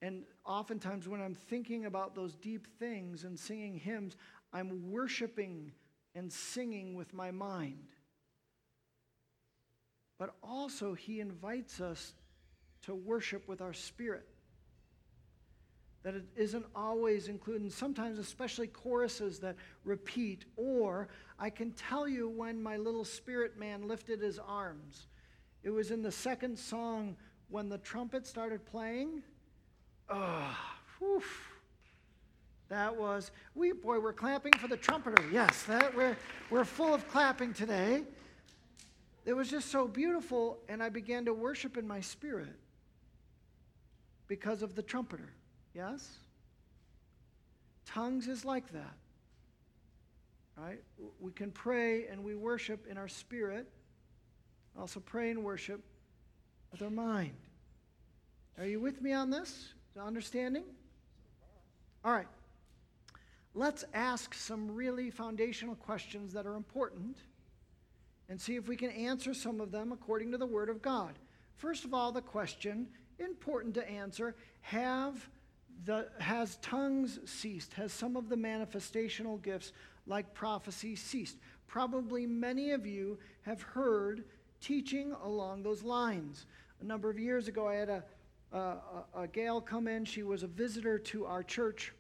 [0.04, 4.16] And oftentimes when I'm thinking about those deep things and singing hymns,
[4.54, 5.72] I'm worshiping
[6.14, 7.88] and singing with my mind.
[10.20, 12.14] But also, he invites us
[12.84, 14.28] to worship with our spirit
[16.04, 20.46] that it isn't always included, sometimes, especially choruses that repeat.
[20.58, 21.08] Or
[21.40, 25.08] I can tell you when my little spirit man lifted his arms.
[25.64, 27.16] It was in the second song
[27.50, 29.24] when the trumpet started playing.
[30.10, 30.58] Oh,
[31.00, 31.24] whew.
[32.68, 35.24] That was, we, boy, we're clapping for the trumpeter.
[35.32, 36.18] Yes, that, we're,
[36.50, 38.04] we're full of clapping today.
[39.26, 42.56] It was just so beautiful, and I began to worship in my spirit
[44.28, 45.30] because of the trumpeter.
[45.74, 46.18] Yes?
[47.86, 48.94] Tongues is like that.
[50.58, 50.82] Right?
[51.20, 53.68] We can pray and we worship in our spirit.
[54.80, 55.82] Also pray and worship
[56.72, 57.34] with our mind.
[58.58, 59.74] Are you with me on this?
[60.00, 60.64] Understanding?
[62.04, 62.28] All right.
[63.56, 67.18] Let's ask some really foundational questions that are important
[68.30, 71.14] and see if we can answer some of them according to the Word of God.
[71.56, 72.88] First of all, the question,
[73.20, 75.30] important to answer have
[75.86, 77.74] the, has tongues ceased?
[77.74, 79.74] Has some of the manifestational gifts,
[80.08, 81.38] like prophecy, ceased?
[81.68, 84.24] Probably many of you have heard
[84.62, 86.46] teaching along those lines.
[86.82, 88.04] A number of years ago, I had a,
[88.52, 88.78] a,
[89.16, 90.06] a gal come in.
[90.06, 91.94] She was a visitor to our church.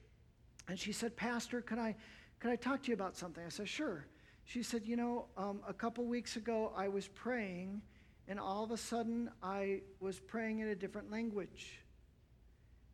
[0.67, 1.95] And she said, Pastor, can I,
[2.39, 3.43] can I talk to you about something?
[3.45, 4.05] I said, Sure.
[4.45, 7.81] She said, You know, um, a couple weeks ago, I was praying,
[8.27, 11.82] and all of a sudden, I was praying in a different language.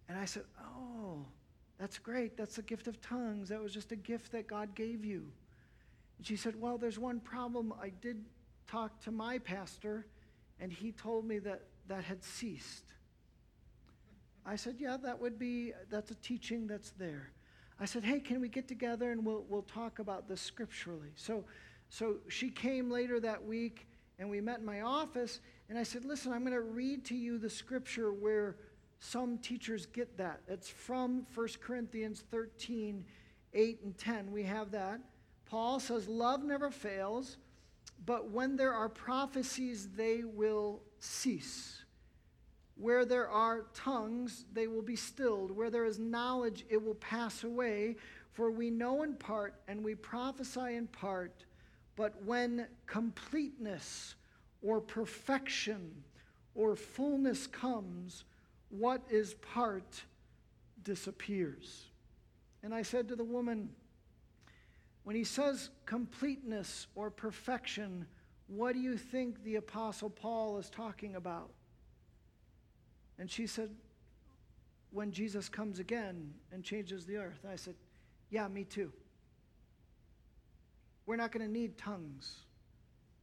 [0.09, 1.25] And I said, Oh,
[1.79, 2.35] that's great.
[2.35, 3.49] That's the gift of tongues.
[3.49, 5.31] That was just a gift that God gave you.
[6.17, 7.73] And she said, Well, there's one problem.
[7.81, 8.25] I did
[8.67, 10.07] talk to my pastor,
[10.59, 12.83] and he told me that that had ceased.
[14.45, 17.29] I said, Yeah, that would be, that's a teaching that's there.
[17.79, 21.11] I said, Hey, can we get together and we'll, we'll talk about this scripturally?
[21.15, 21.45] So,
[21.87, 23.87] so she came later that week,
[24.17, 25.39] and we met in my office,
[25.69, 28.57] and I said, Listen, I'm going to read to you the scripture where
[28.99, 30.41] some teachers get that.
[30.47, 33.05] It's from 1 Corinthians 13,
[33.53, 34.31] 8 and 10.
[34.31, 34.99] We have that.
[35.45, 37.37] Paul says, Love never fails,
[38.05, 41.83] but when there are prophecies, they will cease.
[42.75, 45.51] Where there are tongues, they will be stilled.
[45.51, 47.95] Where there is knowledge, it will pass away.
[48.31, 51.45] For we know in part and we prophesy in part,
[51.95, 54.15] but when completeness
[54.61, 56.03] or perfection
[56.55, 58.23] or fullness comes,
[58.69, 60.03] what is part
[60.83, 61.85] disappears.
[62.63, 63.69] And I said to the woman,
[65.03, 68.05] when he says completeness or perfection,
[68.47, 71.51] what do you think the Apostle Paul is talking about?
[73.17, 73.69] And she said,
[74.91, 77.45] when Jesus comes again and changes the earth.
[77.49, 77.75] I said,
[78.29, 78.91] yeah, me too.
[81.05, 82.39] We're not going to need tongues.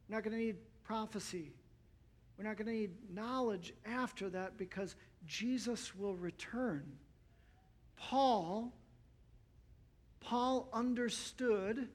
[0.08, 1.52] We're not going to need prophecy.
[2.36, 4.94] We're not going to need knowledge after that because
[5.26, 6.84] Jesus will return.
[7.96, 8.72] Paul
[10.20, 11.88] Paul understood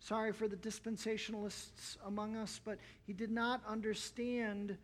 [0.00, 4.76] sorry for the dispensationalists among us, but he did not understand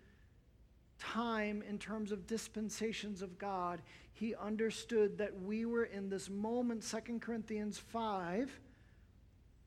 [0.99, 3.80] time in terms of dispensations of God.
[4.12, 8.51] He understood that we were in this moment, 2 Corinthians 5,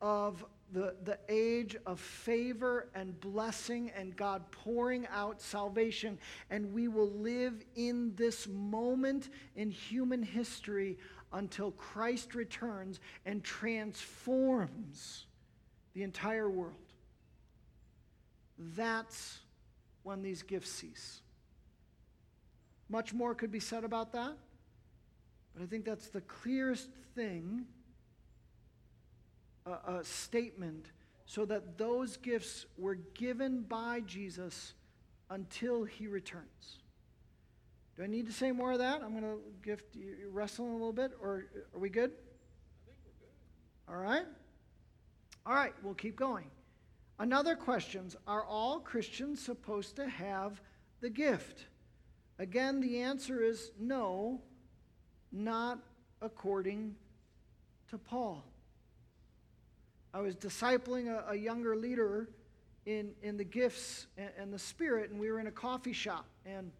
[0.01, 6.17] of the, the age of favor and blessing and God pouring out salvation.
[6.49, 10.97] And we will live in this moment in human history
[11.31, 15.25] until Christ returns and transforms
[15.93, 16.73] the entire world.
[18.57, 19.39] That's
[20.03, 21.21] when these gifts cease.
[22.89, 24.33] Much more could be said about that,
[25.53, 27.65] but I think that's the clearest thing,
[29.65, 30.91] a, statement,
[31.25, 34.73] so that those gifts were given by Jesus
[35.29, 36.79] until he returns.
[37.95, 39.01] Do I need to say more of that?
[39.01, 42.11] I'm going to gift you wrestling a little bit, or are we good?
[42.11, 43.97] I think we're good.
[43.97, 44.25] All right.
[45.45, 46.49] All right, we'll keep going.
[47.19, 50.61] Another questions Are all Christians supposed to have
[51.01, 51.65] the gift?
[52.39, 54.41] Again, the answer is no,
[55.31, 55.79] not
[56.21, 56.95] according
[57.89, 58.43] to Paul.
[60.15, 62.29] I was discipling a, a younger leader
[62.85, 66.25] in, in the gifts and, and, the spirit, and we were in a coffee shop,
[66.45, 66.71] and,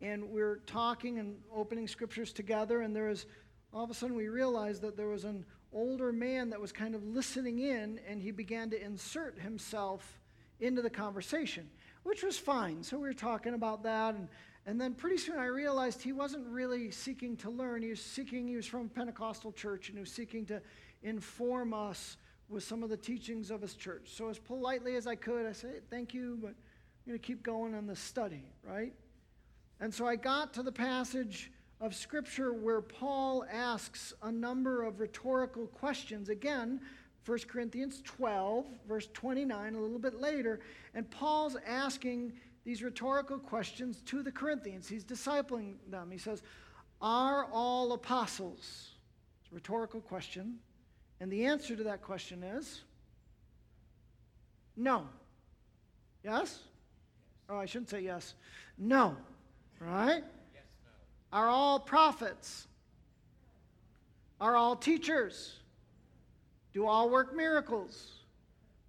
[0.00, 3.26] and we are talking and opening scriptures together, and there was
[3.72, 6.94] all of a sudden we realized that there was an older man that was kind
[6.94, 10.20] of listening in, and he began to insert himself
[10.60, 11.68] into the conversation
[12.02, 12.82] which was fine.
[12.82, 14.14] So we were talking about that.
[14.14, 14.28] And,
[14.66, 17.82] and then pretty soon I realized he wasn't really seeking to learn.
[17.82, 20.60] He was seeking, he was from a Pentecostal church, and he was seeking to
[21.02, 22.16] inform us
[22.48, 24.10] with some of the teachings of his church.
[24.14, 26.54] So as politely as I could, I said, thank you, but I'm
[27.06, 28.92] going to keep going on the study, right?
[29.80, 31.50] And so I got to the passage
[31.80, 36.28] of Scripture where Paul asks a number of rhetorical questions.
[36.28, 36.80] Again,
[37.24, 40.60] 1 Corinthians 12, verse 29, a little bit later.
[40.94, 42.32] And Paul's asking
[42.64, 44.88] these rhetorical questions to the Corinthians.
[44.88, 46.10] He's discipling them.
[46.10, 46.42] He says,
[47.00, 48.90] Are all apostles?
[49.40, 50.58] It's a rhetorical question.
[51.22, 52.80] And the answer to that question is
[54.76, 55.06] no.
[56.24, 56.58] Yes?
[57.48, 58.34] Oh, I shouldn't say yes.
[58.76, 59.16] No.
[59.78, 60.24] Right?
[60.52, 60.64] Yes,
[61.32, 61.38] no.
[61.38, 62.66] Are all prophets?
[64.40, 65.60] Are all teachers?
[66.74, 68.14] Do all work miracles?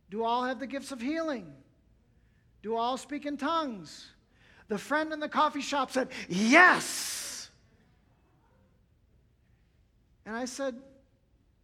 [0.10, 1.54] Do all have the gifts of healing?
[2.64, 4.08] Do all speak in tongues?
[4.70, 7.52] The friend in the coffee shop said, Yes.
[10.26, 10.78] And I said,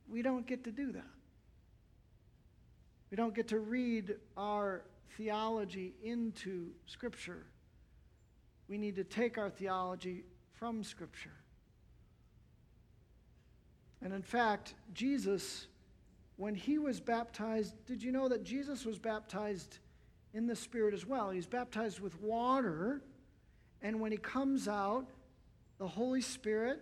[0.09, 1.03] We don't get to do that.
[3.11, 4.83] We don't get to read our
[5.17, 7.45] theology into Scripture.
[8.67, 11.33] We need to take our theology from Scripture.
[14.01, 15.67] And in fact, Jesus
[16.39, 19.79] when he was baptized, did you know that Jesus was baptized
[20.33, 21.31] in the Spirit as well?
[21.31, 23.01] He's baptized with water,
[23.81, 25.09] and when he comes out,
[25.79, 26.79] the Holy Spirit,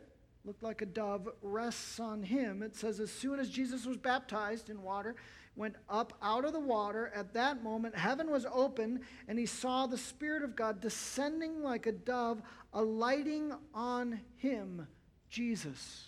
[0.48, 2.64] looked like a dove, rests on him.
[2.64, 5.16] It says, as soon as Jesus was baptized in water,
[5.56, 9.86] went up out of the water, at that moment, heaven was open, and he saw
[9.86, 12.41] the Spirit of God descending like a dove,
[12.74, 14.88] alighting on him,
[15.30, 16.08] Jesus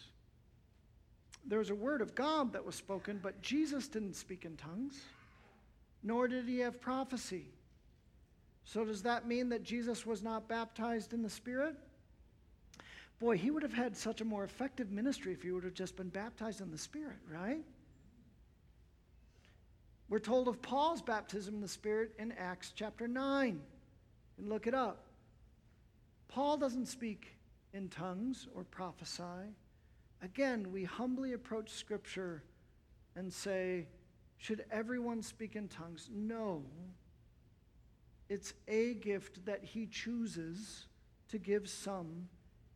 [1.50, 5.02] there was a word of God that was spoken, but Jesus didn't speak in tongues,
[6.04, 7.48] nor did he have prophecy.
[8.66, 11.76] So, does that mean that Jesus was not baptized in the Spirit?
[13.20, 15.98] Boy, he would have had such a more effective ministry if he would have just
[15.98, 17.64] been baptized in the Spirit, right?
[20.08, 23.62] We're told of Paul's baptism in the Spirit in Acts chapter 9.
[24.38, 25.06] And look it up.
[26.30, 27.36] Paul doesn't speak
[27.74, 29.54] in tongues or prophesy.
[30.22, 32.44] Again, we humbly approach Scripture
[33.16, 33.86] and say,
[34.38, 36.10] should everyone speak in tongues?
[36.12, 36.64] No.
[38.30, 40.86] It's a gift that he chooses
[41.30, 42.30] to give some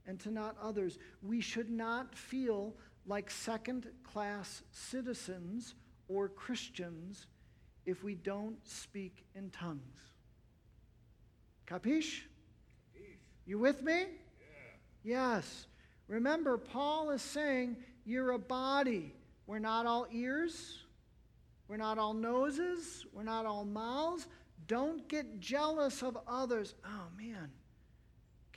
[0.07, 0.97] and to not others.
[1.21, 2.73] We should not feel
[3.05, 5.75] like second class citizens
[6.07, 7.27] or Christians
[7.85, 9.81] if we don't speak in tongues.
[11.67, 12.21] Capiche?
[13.45, 13.99] You with me?
[13.99, 14.07] Yeah.
[15.03, 15.67] Yes.
[16.07, 19.13] Remember, Paul is saying you're a body.
[19.47, 20.79] We're not all ears.
[21.67, 23.05] We're not all noses.
[23.13, 24.27] We're not all mouths.
[24.67, 26.75] Don't get jealous of others.
[26.85, 27.51] Oh, man.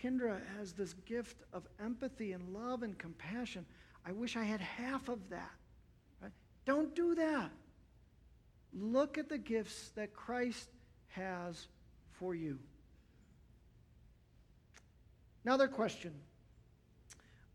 [0.01, 3.65] Kendra has this gift of empathy and love and compassion.
[4.05, 5.53] I wish I had half of that.
[6.21, 6.33] Right?
[6.65, 7.51] Don't do that.
[8.73, 10.69] Look at the gifts that Christ
[11.09, 11.69] has
[12.13, 12.59] for you.
[15.45, 16.13] Another question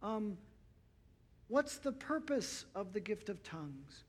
[0.01, 0.37] um,
[1.47, 4.05] What's the purpose of the gift of tongues?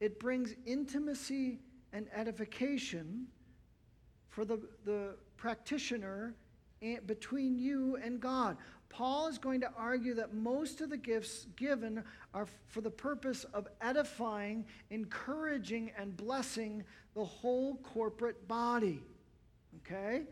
[0.00, 1.60] It brings intimacy
[1.92, 3.26] and edification
[4.30, 6.34] for the, the practitioner
[7.06, 8.56] between you and God.
[8.88, 13.44] Paul is going to argue that most of the gifts given are for the purpose
[13.52, 19.02] of edifying, encouraging, and blessing the whole corporate body.
[19.78, 20.22] Okay?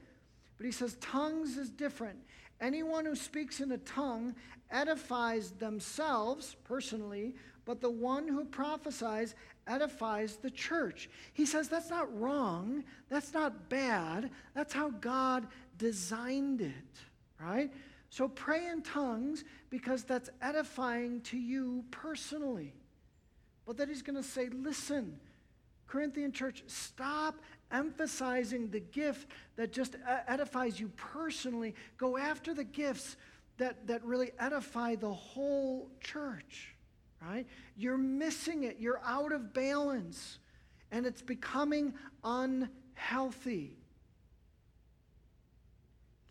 [0.57, 2.18] But he says tongues is different.
[2.61, 4.36] Anyone who speaks in a tongue
[4.70, 7.34] edifies themselves personally,
[7.64, 9.34] but the one who prophesies
[9.66, 11.09] edifies the church.
[11.32, 15.46] He says that's not wrong, that's not bad, that's how God
[15.76, 17.00] designed it,
[17.40, 17.72] right?
[18.10, 22.74] So pray in tongues because that's edifying to you personally.
[23.66, 25.18] But then he's going to say, listen,
[25.86, 27.36] Corinthian church, stop
[27.70, 29.96] emphasizing the gift that just
[30.26, 31.74] edifies you personally.
[31.96, 33.16] Go after the gifts
[33.58, 36.72] that, that really edify the whole church
[37.28, 37.46] right?
[37.76, 38.76] You're missing it.
[38.78, 40.38] You're out of balance.
[40.90, 41.94] And it's becoming
[42.24, 43.76] unhealthy.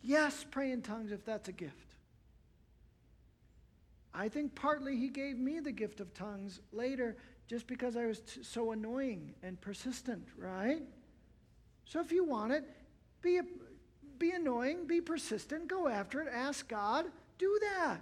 [0.02, 1.96] Yes, pray in tongues if that's a gift.
[4.14, 8.20] I think partly he gave me the gift of tongues later just because I was
[8.20, 10.82] t- so annoying and persistent, right?
[11.84, 12.64] So if you want it,
[13.22, 13.42] be, a,
[14.18, 17.06] be annoying, be persistent, go after it, ask God,
[17.38, 17.98] do that.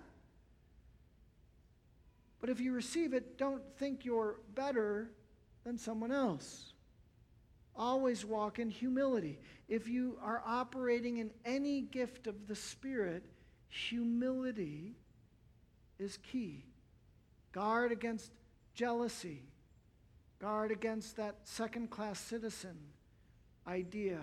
[2.41, 5.11] But if you receive it, don't think you're better
[5.65, 6.70] than someone else.
[7.81, 9.39] Always walk in humility.
[9.67, 13.25] If you are operating in any gift of the Spirit,
[13.71, 14.97] humility
[15.99, 16.67] is key.
[17.53, 18.33] Guard against
[18.75, 19.41] jealousy,
[20.41, 22.77] guard against that second class citizen
[23.67, 24.21] idea.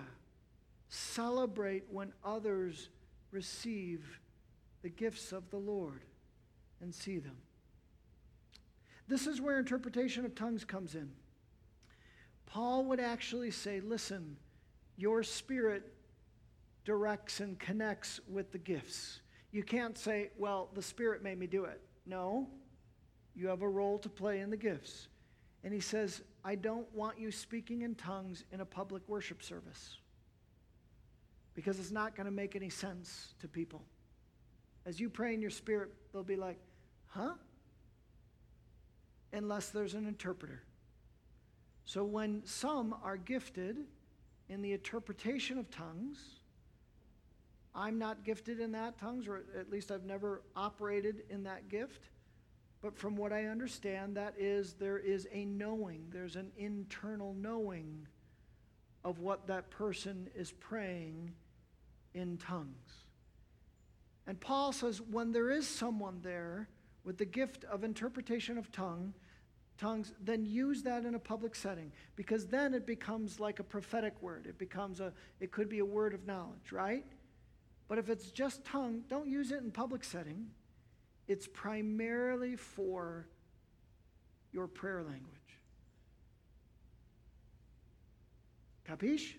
[0.90, 2.90] Celebrate when others
[3.32, 4.20] receive
[4.84, 6.02] the gifts of the Lord
[6.80, 7.38] and see them.
[9.08, 11.10] This is where interpretation of tongues comes in.
[12.48, 14.38] Paul would actually say, listen,
[14.96, 15.94] your spirit
[16.86, 19.20] directs and connects with the gifts.
[19.52, 21.80] You can't say, well, the spirit made me do it.
[22.06, 22.48] No,
[23.36, 25.08] you have a role to play in the gifts.
[25.64, 29.98] And he says, I don't want you speaking in tongues in a public worship service
[31.54, 33.84] because it's not going to make any sense to people.
[34.86, 36.58] As you pray in your spirit, they'll be like,
[37.08, 37.34] huh?
[39.34, 40.64] unless there's an interpreter.
[41.88, 43.78] So when some are gifted
[44.50, 46.20] in the interpretation of tongues,
[47.74, 52.10] I'm not gifted in that tongues, or at least I've never operated in that gift.
[52.82, 58.06] But from what I understand, that is, there is a knowing, there's an internal knowing
[59.06, 61.32] of what that person is praying
[62.14, 63.06] in tongues.
[64.28, 66.68] And Paul says, when there is someone there
[67.06, 69.14] with the gift of interpretation of tongue,
[69.78, 74.22] tongues, then use that in a public setting because then it becomes like a prophetic
[74.22, 74.46] word.
[74.48, 77.06] It becomes a, it could be a word of knowledge, right?
[77.88, 80.48] But if it's just tongue, don't use it in public setting.
[81.28, 83.28] It's primarily for
[84.52, 85.24] your prayer language.
[88.88, 89.36] Capiche?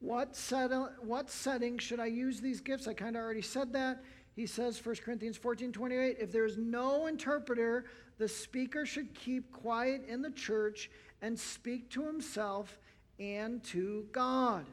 [0.00, 0.70] What, set,
[1.02, 2.86] what setting should I use these gifts?
[2.86, 4.02] I kind of already said that.
[4.36, 7.86] He says, 1 Corinthians 14 28, if there's no interpreter,
[8.18, 10.90] the speaker should keep quiet in the church
[11.22, 12.78] and speak to himself
[13.18, 14.66] and to God.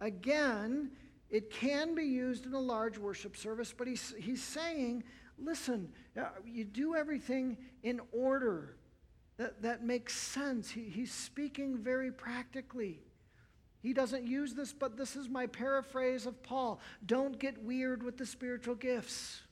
[0.00, 0.90] Again,
[1.30, 5.02] it can be used in a large worship service, but he's, he's saying,
[5.38, 8.76] listen, uh, you do everything in order.
[9.36, 10.70] That, that makes sense.
[10.70, 13.00] He, he's speaking very practically.
[13.82, 16.80] He doesn't use this, but this is my paraphrase of Paul.
[17.04, 19.42] Don't get weird with the spiritual gifts.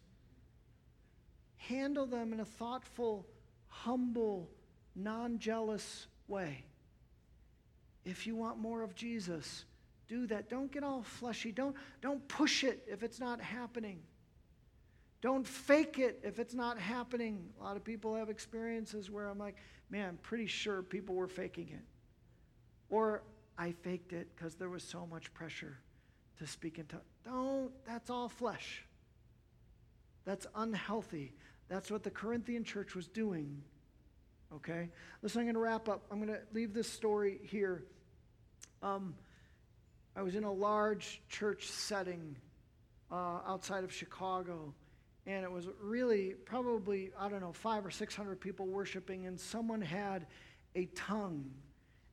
[1.69, 3.27] Handle them in a thoughtful,
[3.69, 4.51] humble,
[4.97, 6.65] non jealous way.
[8.05, 9.65] If you want more of Jesus,
[10.09, 10.49] do that.
[10.49, 11.53] Don't get all fleshy.
[11.53, 14.01] Don't, don't push it if it's not happening.
[15.21, 17.49] Don't fake it if it's not happening.
[17.61, 19.57] A lot of people have experiences where I'm like,
[19.89, 21.85] man, I'm pretty sure people were faking it.
[22.91, 23.23] Or
[23.57, 25.79] I faked it because there was so much pressure
[26.39, 26.97] to speak into.
[27.25, 28.85] Don't, that's all flesh.
[30.25, 31.35] That's unhealthy.
[31.73, 33.63] That's what the Corinthian church was doing.
[34.55, 34.91] Okay?
[35.23, 36.05] Listen, I'm going to wrap up.
[36.11, 37.85] I'm going to leave this story here.
[38.83, 39.15] Um,
[40.15, 42.37] I was in a large church setting
[43.11, 44.75] uh, outside of Chicago,
[45.27, 49.81] and it was really probably, I don't know, five or 600 people worshiping, and someone
[49.81, 50.27] had
[50.75, 51.51] a tongue.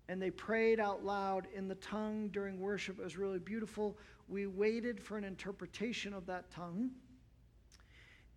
[0.08, 2.98] And they prayed out loud in the tongue during worship.
[2.98, 3.98] It was really beautiful.
[4.30, 6.92] We waited for an interpretation of that tongue.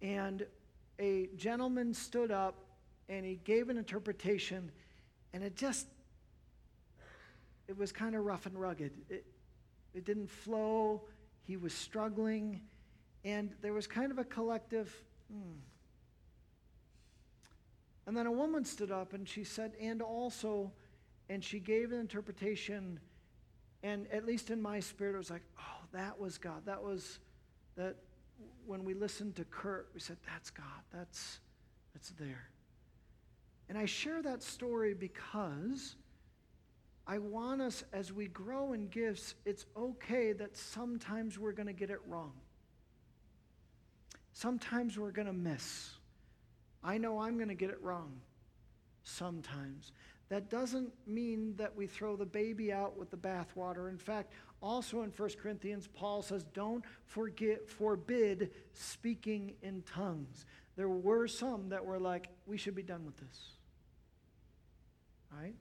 [0.00, 0.44] And
[1.02, 2.54] a gentleman stood up
[3.08, 4.70] and he gave an interpretation,
[5.34, 5.86] and it just,
[7.66, 8.92] it was kind of rough and rugged.
[9.10, 9.26] It,
[9.92, 11.02] it didn't flow.
[11.42, 12.60] He was struggling.
[13.24, 14.94] And there was kind of a collective,
[15.30, 15.58] hmm.
[18.06, 20.72] And then a woman stood up and she said, and also,
[21.28, 22.98] and she gave an interpretation.
[23.82, 26.62] And at least in my spirit, it was like, oh, that was God.
[26.66, 27.20] That was
[27.76, 27.96] that
[28.66, 30.66] when we listened to Kurt, we said, that's God.
[30.92, 31.40] That's,
[31.94, 32.48] that's there.
[33.68, 35.96] And I share that story because
[37.06, 41.72] I want us, as we grow in gifts, it's okay that sometimes we're going to
[41.72, 42.32] get it wrong.
[44.32, 45.90] Sometimes we're going to miss.
[46.84, 48.20] I know I'm going to get it wrong
[49.04, 49.92] sometimes.
[50.32, 53.90] That doesn't mean that we throw the baby out with the bathwater.
[53.90, 60.46] In fact, also in 1 Corinthians, Paul says, don't forget, forbid speaking in tongues.
[60.74, 63.50] There were some that were like, we should be done with this.
[65.38, 65.54] Right?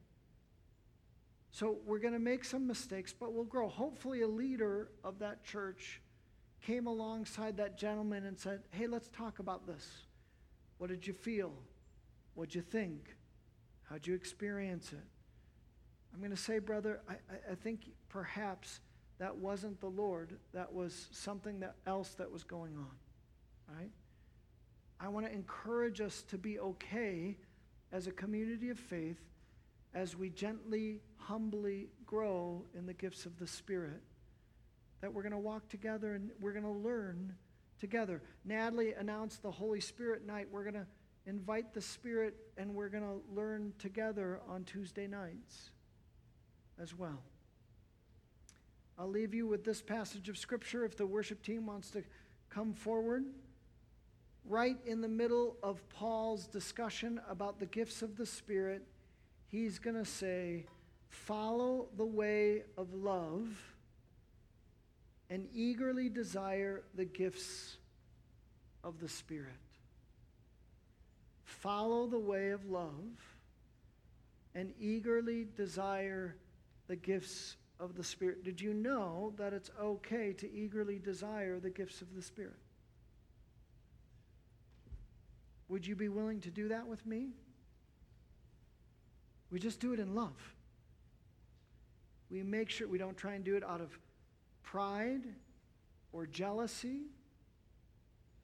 [1.52, 3.68] So we're going to make some mistakes, but we'll grow.
[3.68, 6.00] Hopefully, a leader of that church
[6.66, 9.86] came alongside that gentleman and said, Hey, let's talk about this.
[10.78, 11.52] What did you feel?
[12.36, 13.18] What'd you think?
[13.92, 15.04] How'd you experience it?
[16.14, 17.16] I'm going to say, brother, I,
[17.52, 18.80] I, think perhaps
[19.20, 20.38] that wasn't the Lord.
[20.54, 23.76] That was something that else that was going on.
[23.76, 23.92] Right?
[24.98, 27.36] I want to encourage us to be okay
[27.92, 29.20] as a community of faith
[29.94, 34.02] as we gently, humbly grow in the gifts of the Spirit,
[35.02, 37.36] that we're going to walk together and we're going to learn
[37.78, 38.22] together.
[38.46, 40.48] Natalie announced the Holy Spirit night.
[40.50, 40.88] We're going to
[41.32, 45.70] invite the Spirit and we're going to learn together on Tuesday nights
[46.78, 47.22] as well.
[49.00, 52.04] I'll leave you with this passage of Scripture if the worship team wants to
[52.50, 53.24] come forward.
[54.44, 58.86] Right in the middle of Paul's discussion about the gifts of the Spirit,
[59.48, 60.66] he's going to say,
[61.08, 63.48] Follow the way of love
[65.30, 67.78] and eagerly desire the gifts
[68.84, 69.71] of the Spirit.
[71.62, 72.92] Follow the way of love
[74.56, 76.36] and eagerly desire
[76.88, 78.44] the gifts of the Spirit.
[78.44, 82.58] Did you know that it's okay to eagerly desire the gifts of the Spirit?
[85.70, 87.30] Would you be willing to do that with me?
[89.52, 90.56] We just do it in love.
[92.32, 93.96] We make sure we don't try and do it out of
[94.64, 95.22] pride
[96.12, 97.02] or jealousy.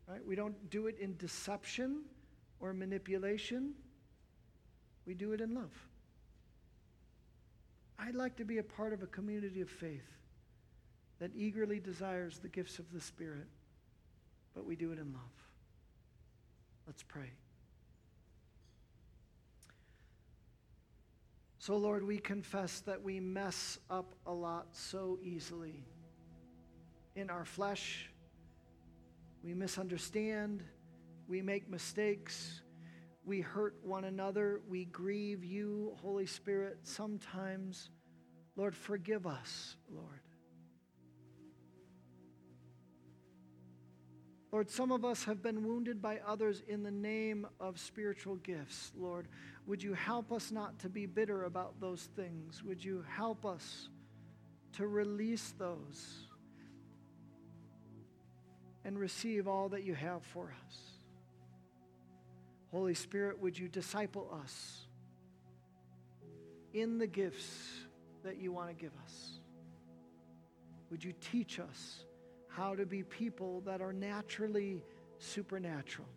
[0.07, 0.23] Right?
[0.23, 2.03] We don't do it in deception
[2.59, 3.73] or manipulation.
[5.05, 5.71] We do it in love.
[7.99, 10.07] I'd like to be a part of a community of faith
[11.19, 13.47] that eagerly desires the gifts of the Spirit,
[14.53, 15.47] but we do it in love.
[16.85, 17.31] Let's pray.
[21.59, 25.83] So, Lord, we confess that we mess up a lot so easily.
[27.15, 28.09] In our flesh,
[29.43, 30.63] we misunderstand,
[31.27, 32.61] we make mistakes,
[33.25, 37.89] we hurt one another, we grieve you, Holy Spirit, sometimes.
[38.55, 40.21] Lord, forgive us, Lord.
[44.51, 48.93] Lord, some of us have been wounded by others in the name of spiritual gifts.
[48.97, 49.27] Lord,
[49.65, 52.63] would you help us not to be bitter about those things?
[52.63, 53.89] Would you help us
[54.73, 56.29] to release those
[58.85, 60.96] and receive all that you have for us?
[62.77, 64.85] Holy Spirit, would you disciple us
[66.73, 67.59] in the gifts
[68.23, 69.39] that you want to give us.
[70.91, 72.05] Would you teach us
[72.47, 74.83] how to be people that are naturally
[75.17, 76.07] supernatural,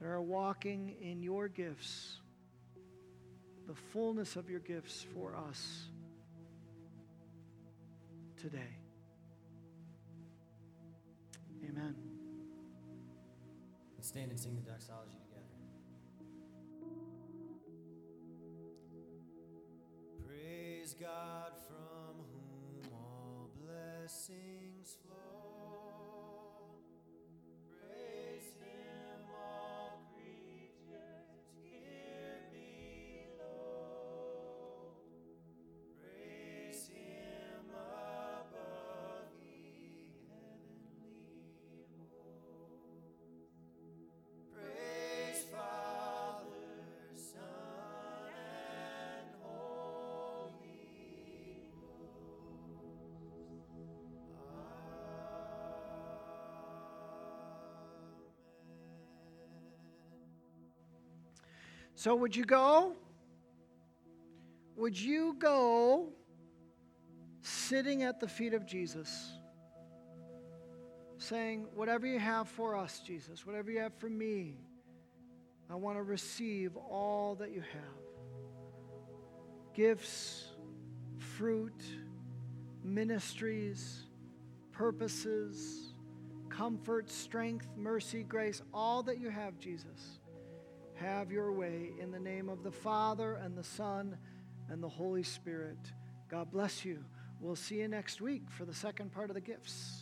[0.00, 2.16] that are walking in your gifts,
[3.68, 5.84] the fullness of your gifts for us
[8.36, 8.80] today?
[14.10, 15.46] Stand and sing the doxology together.
[20.26, 25.29] Praise God from whom all blessings flow.
[62.00, 62.94] So, would you go?
[64.76, 66.08] Would you go
[67.42, 69.32] sitting at the feet of Jesus,
[71.18, 74.56] saying, Whatever you have for us, Jesus, whatever you have for me,
[75.68, 78.00] I want to receive all that you have
[79.74, 80.46] gifts,
[81.18, 81.82] fruit,
[82.82, 84.06] ministries,
[84.72, 85.92] purposes,
[86.48, 90.19] comfort, strength, mercy, grace, all that you have, Jesus.
[91.00, 94.18] Have your way in the name of the Father and the Son
[94.68, 95.78] and the Holy Spirit.
[96.30, 97.02] God bless you.
[97.40, 99.99] We'll see you next week for the second part of the gifts.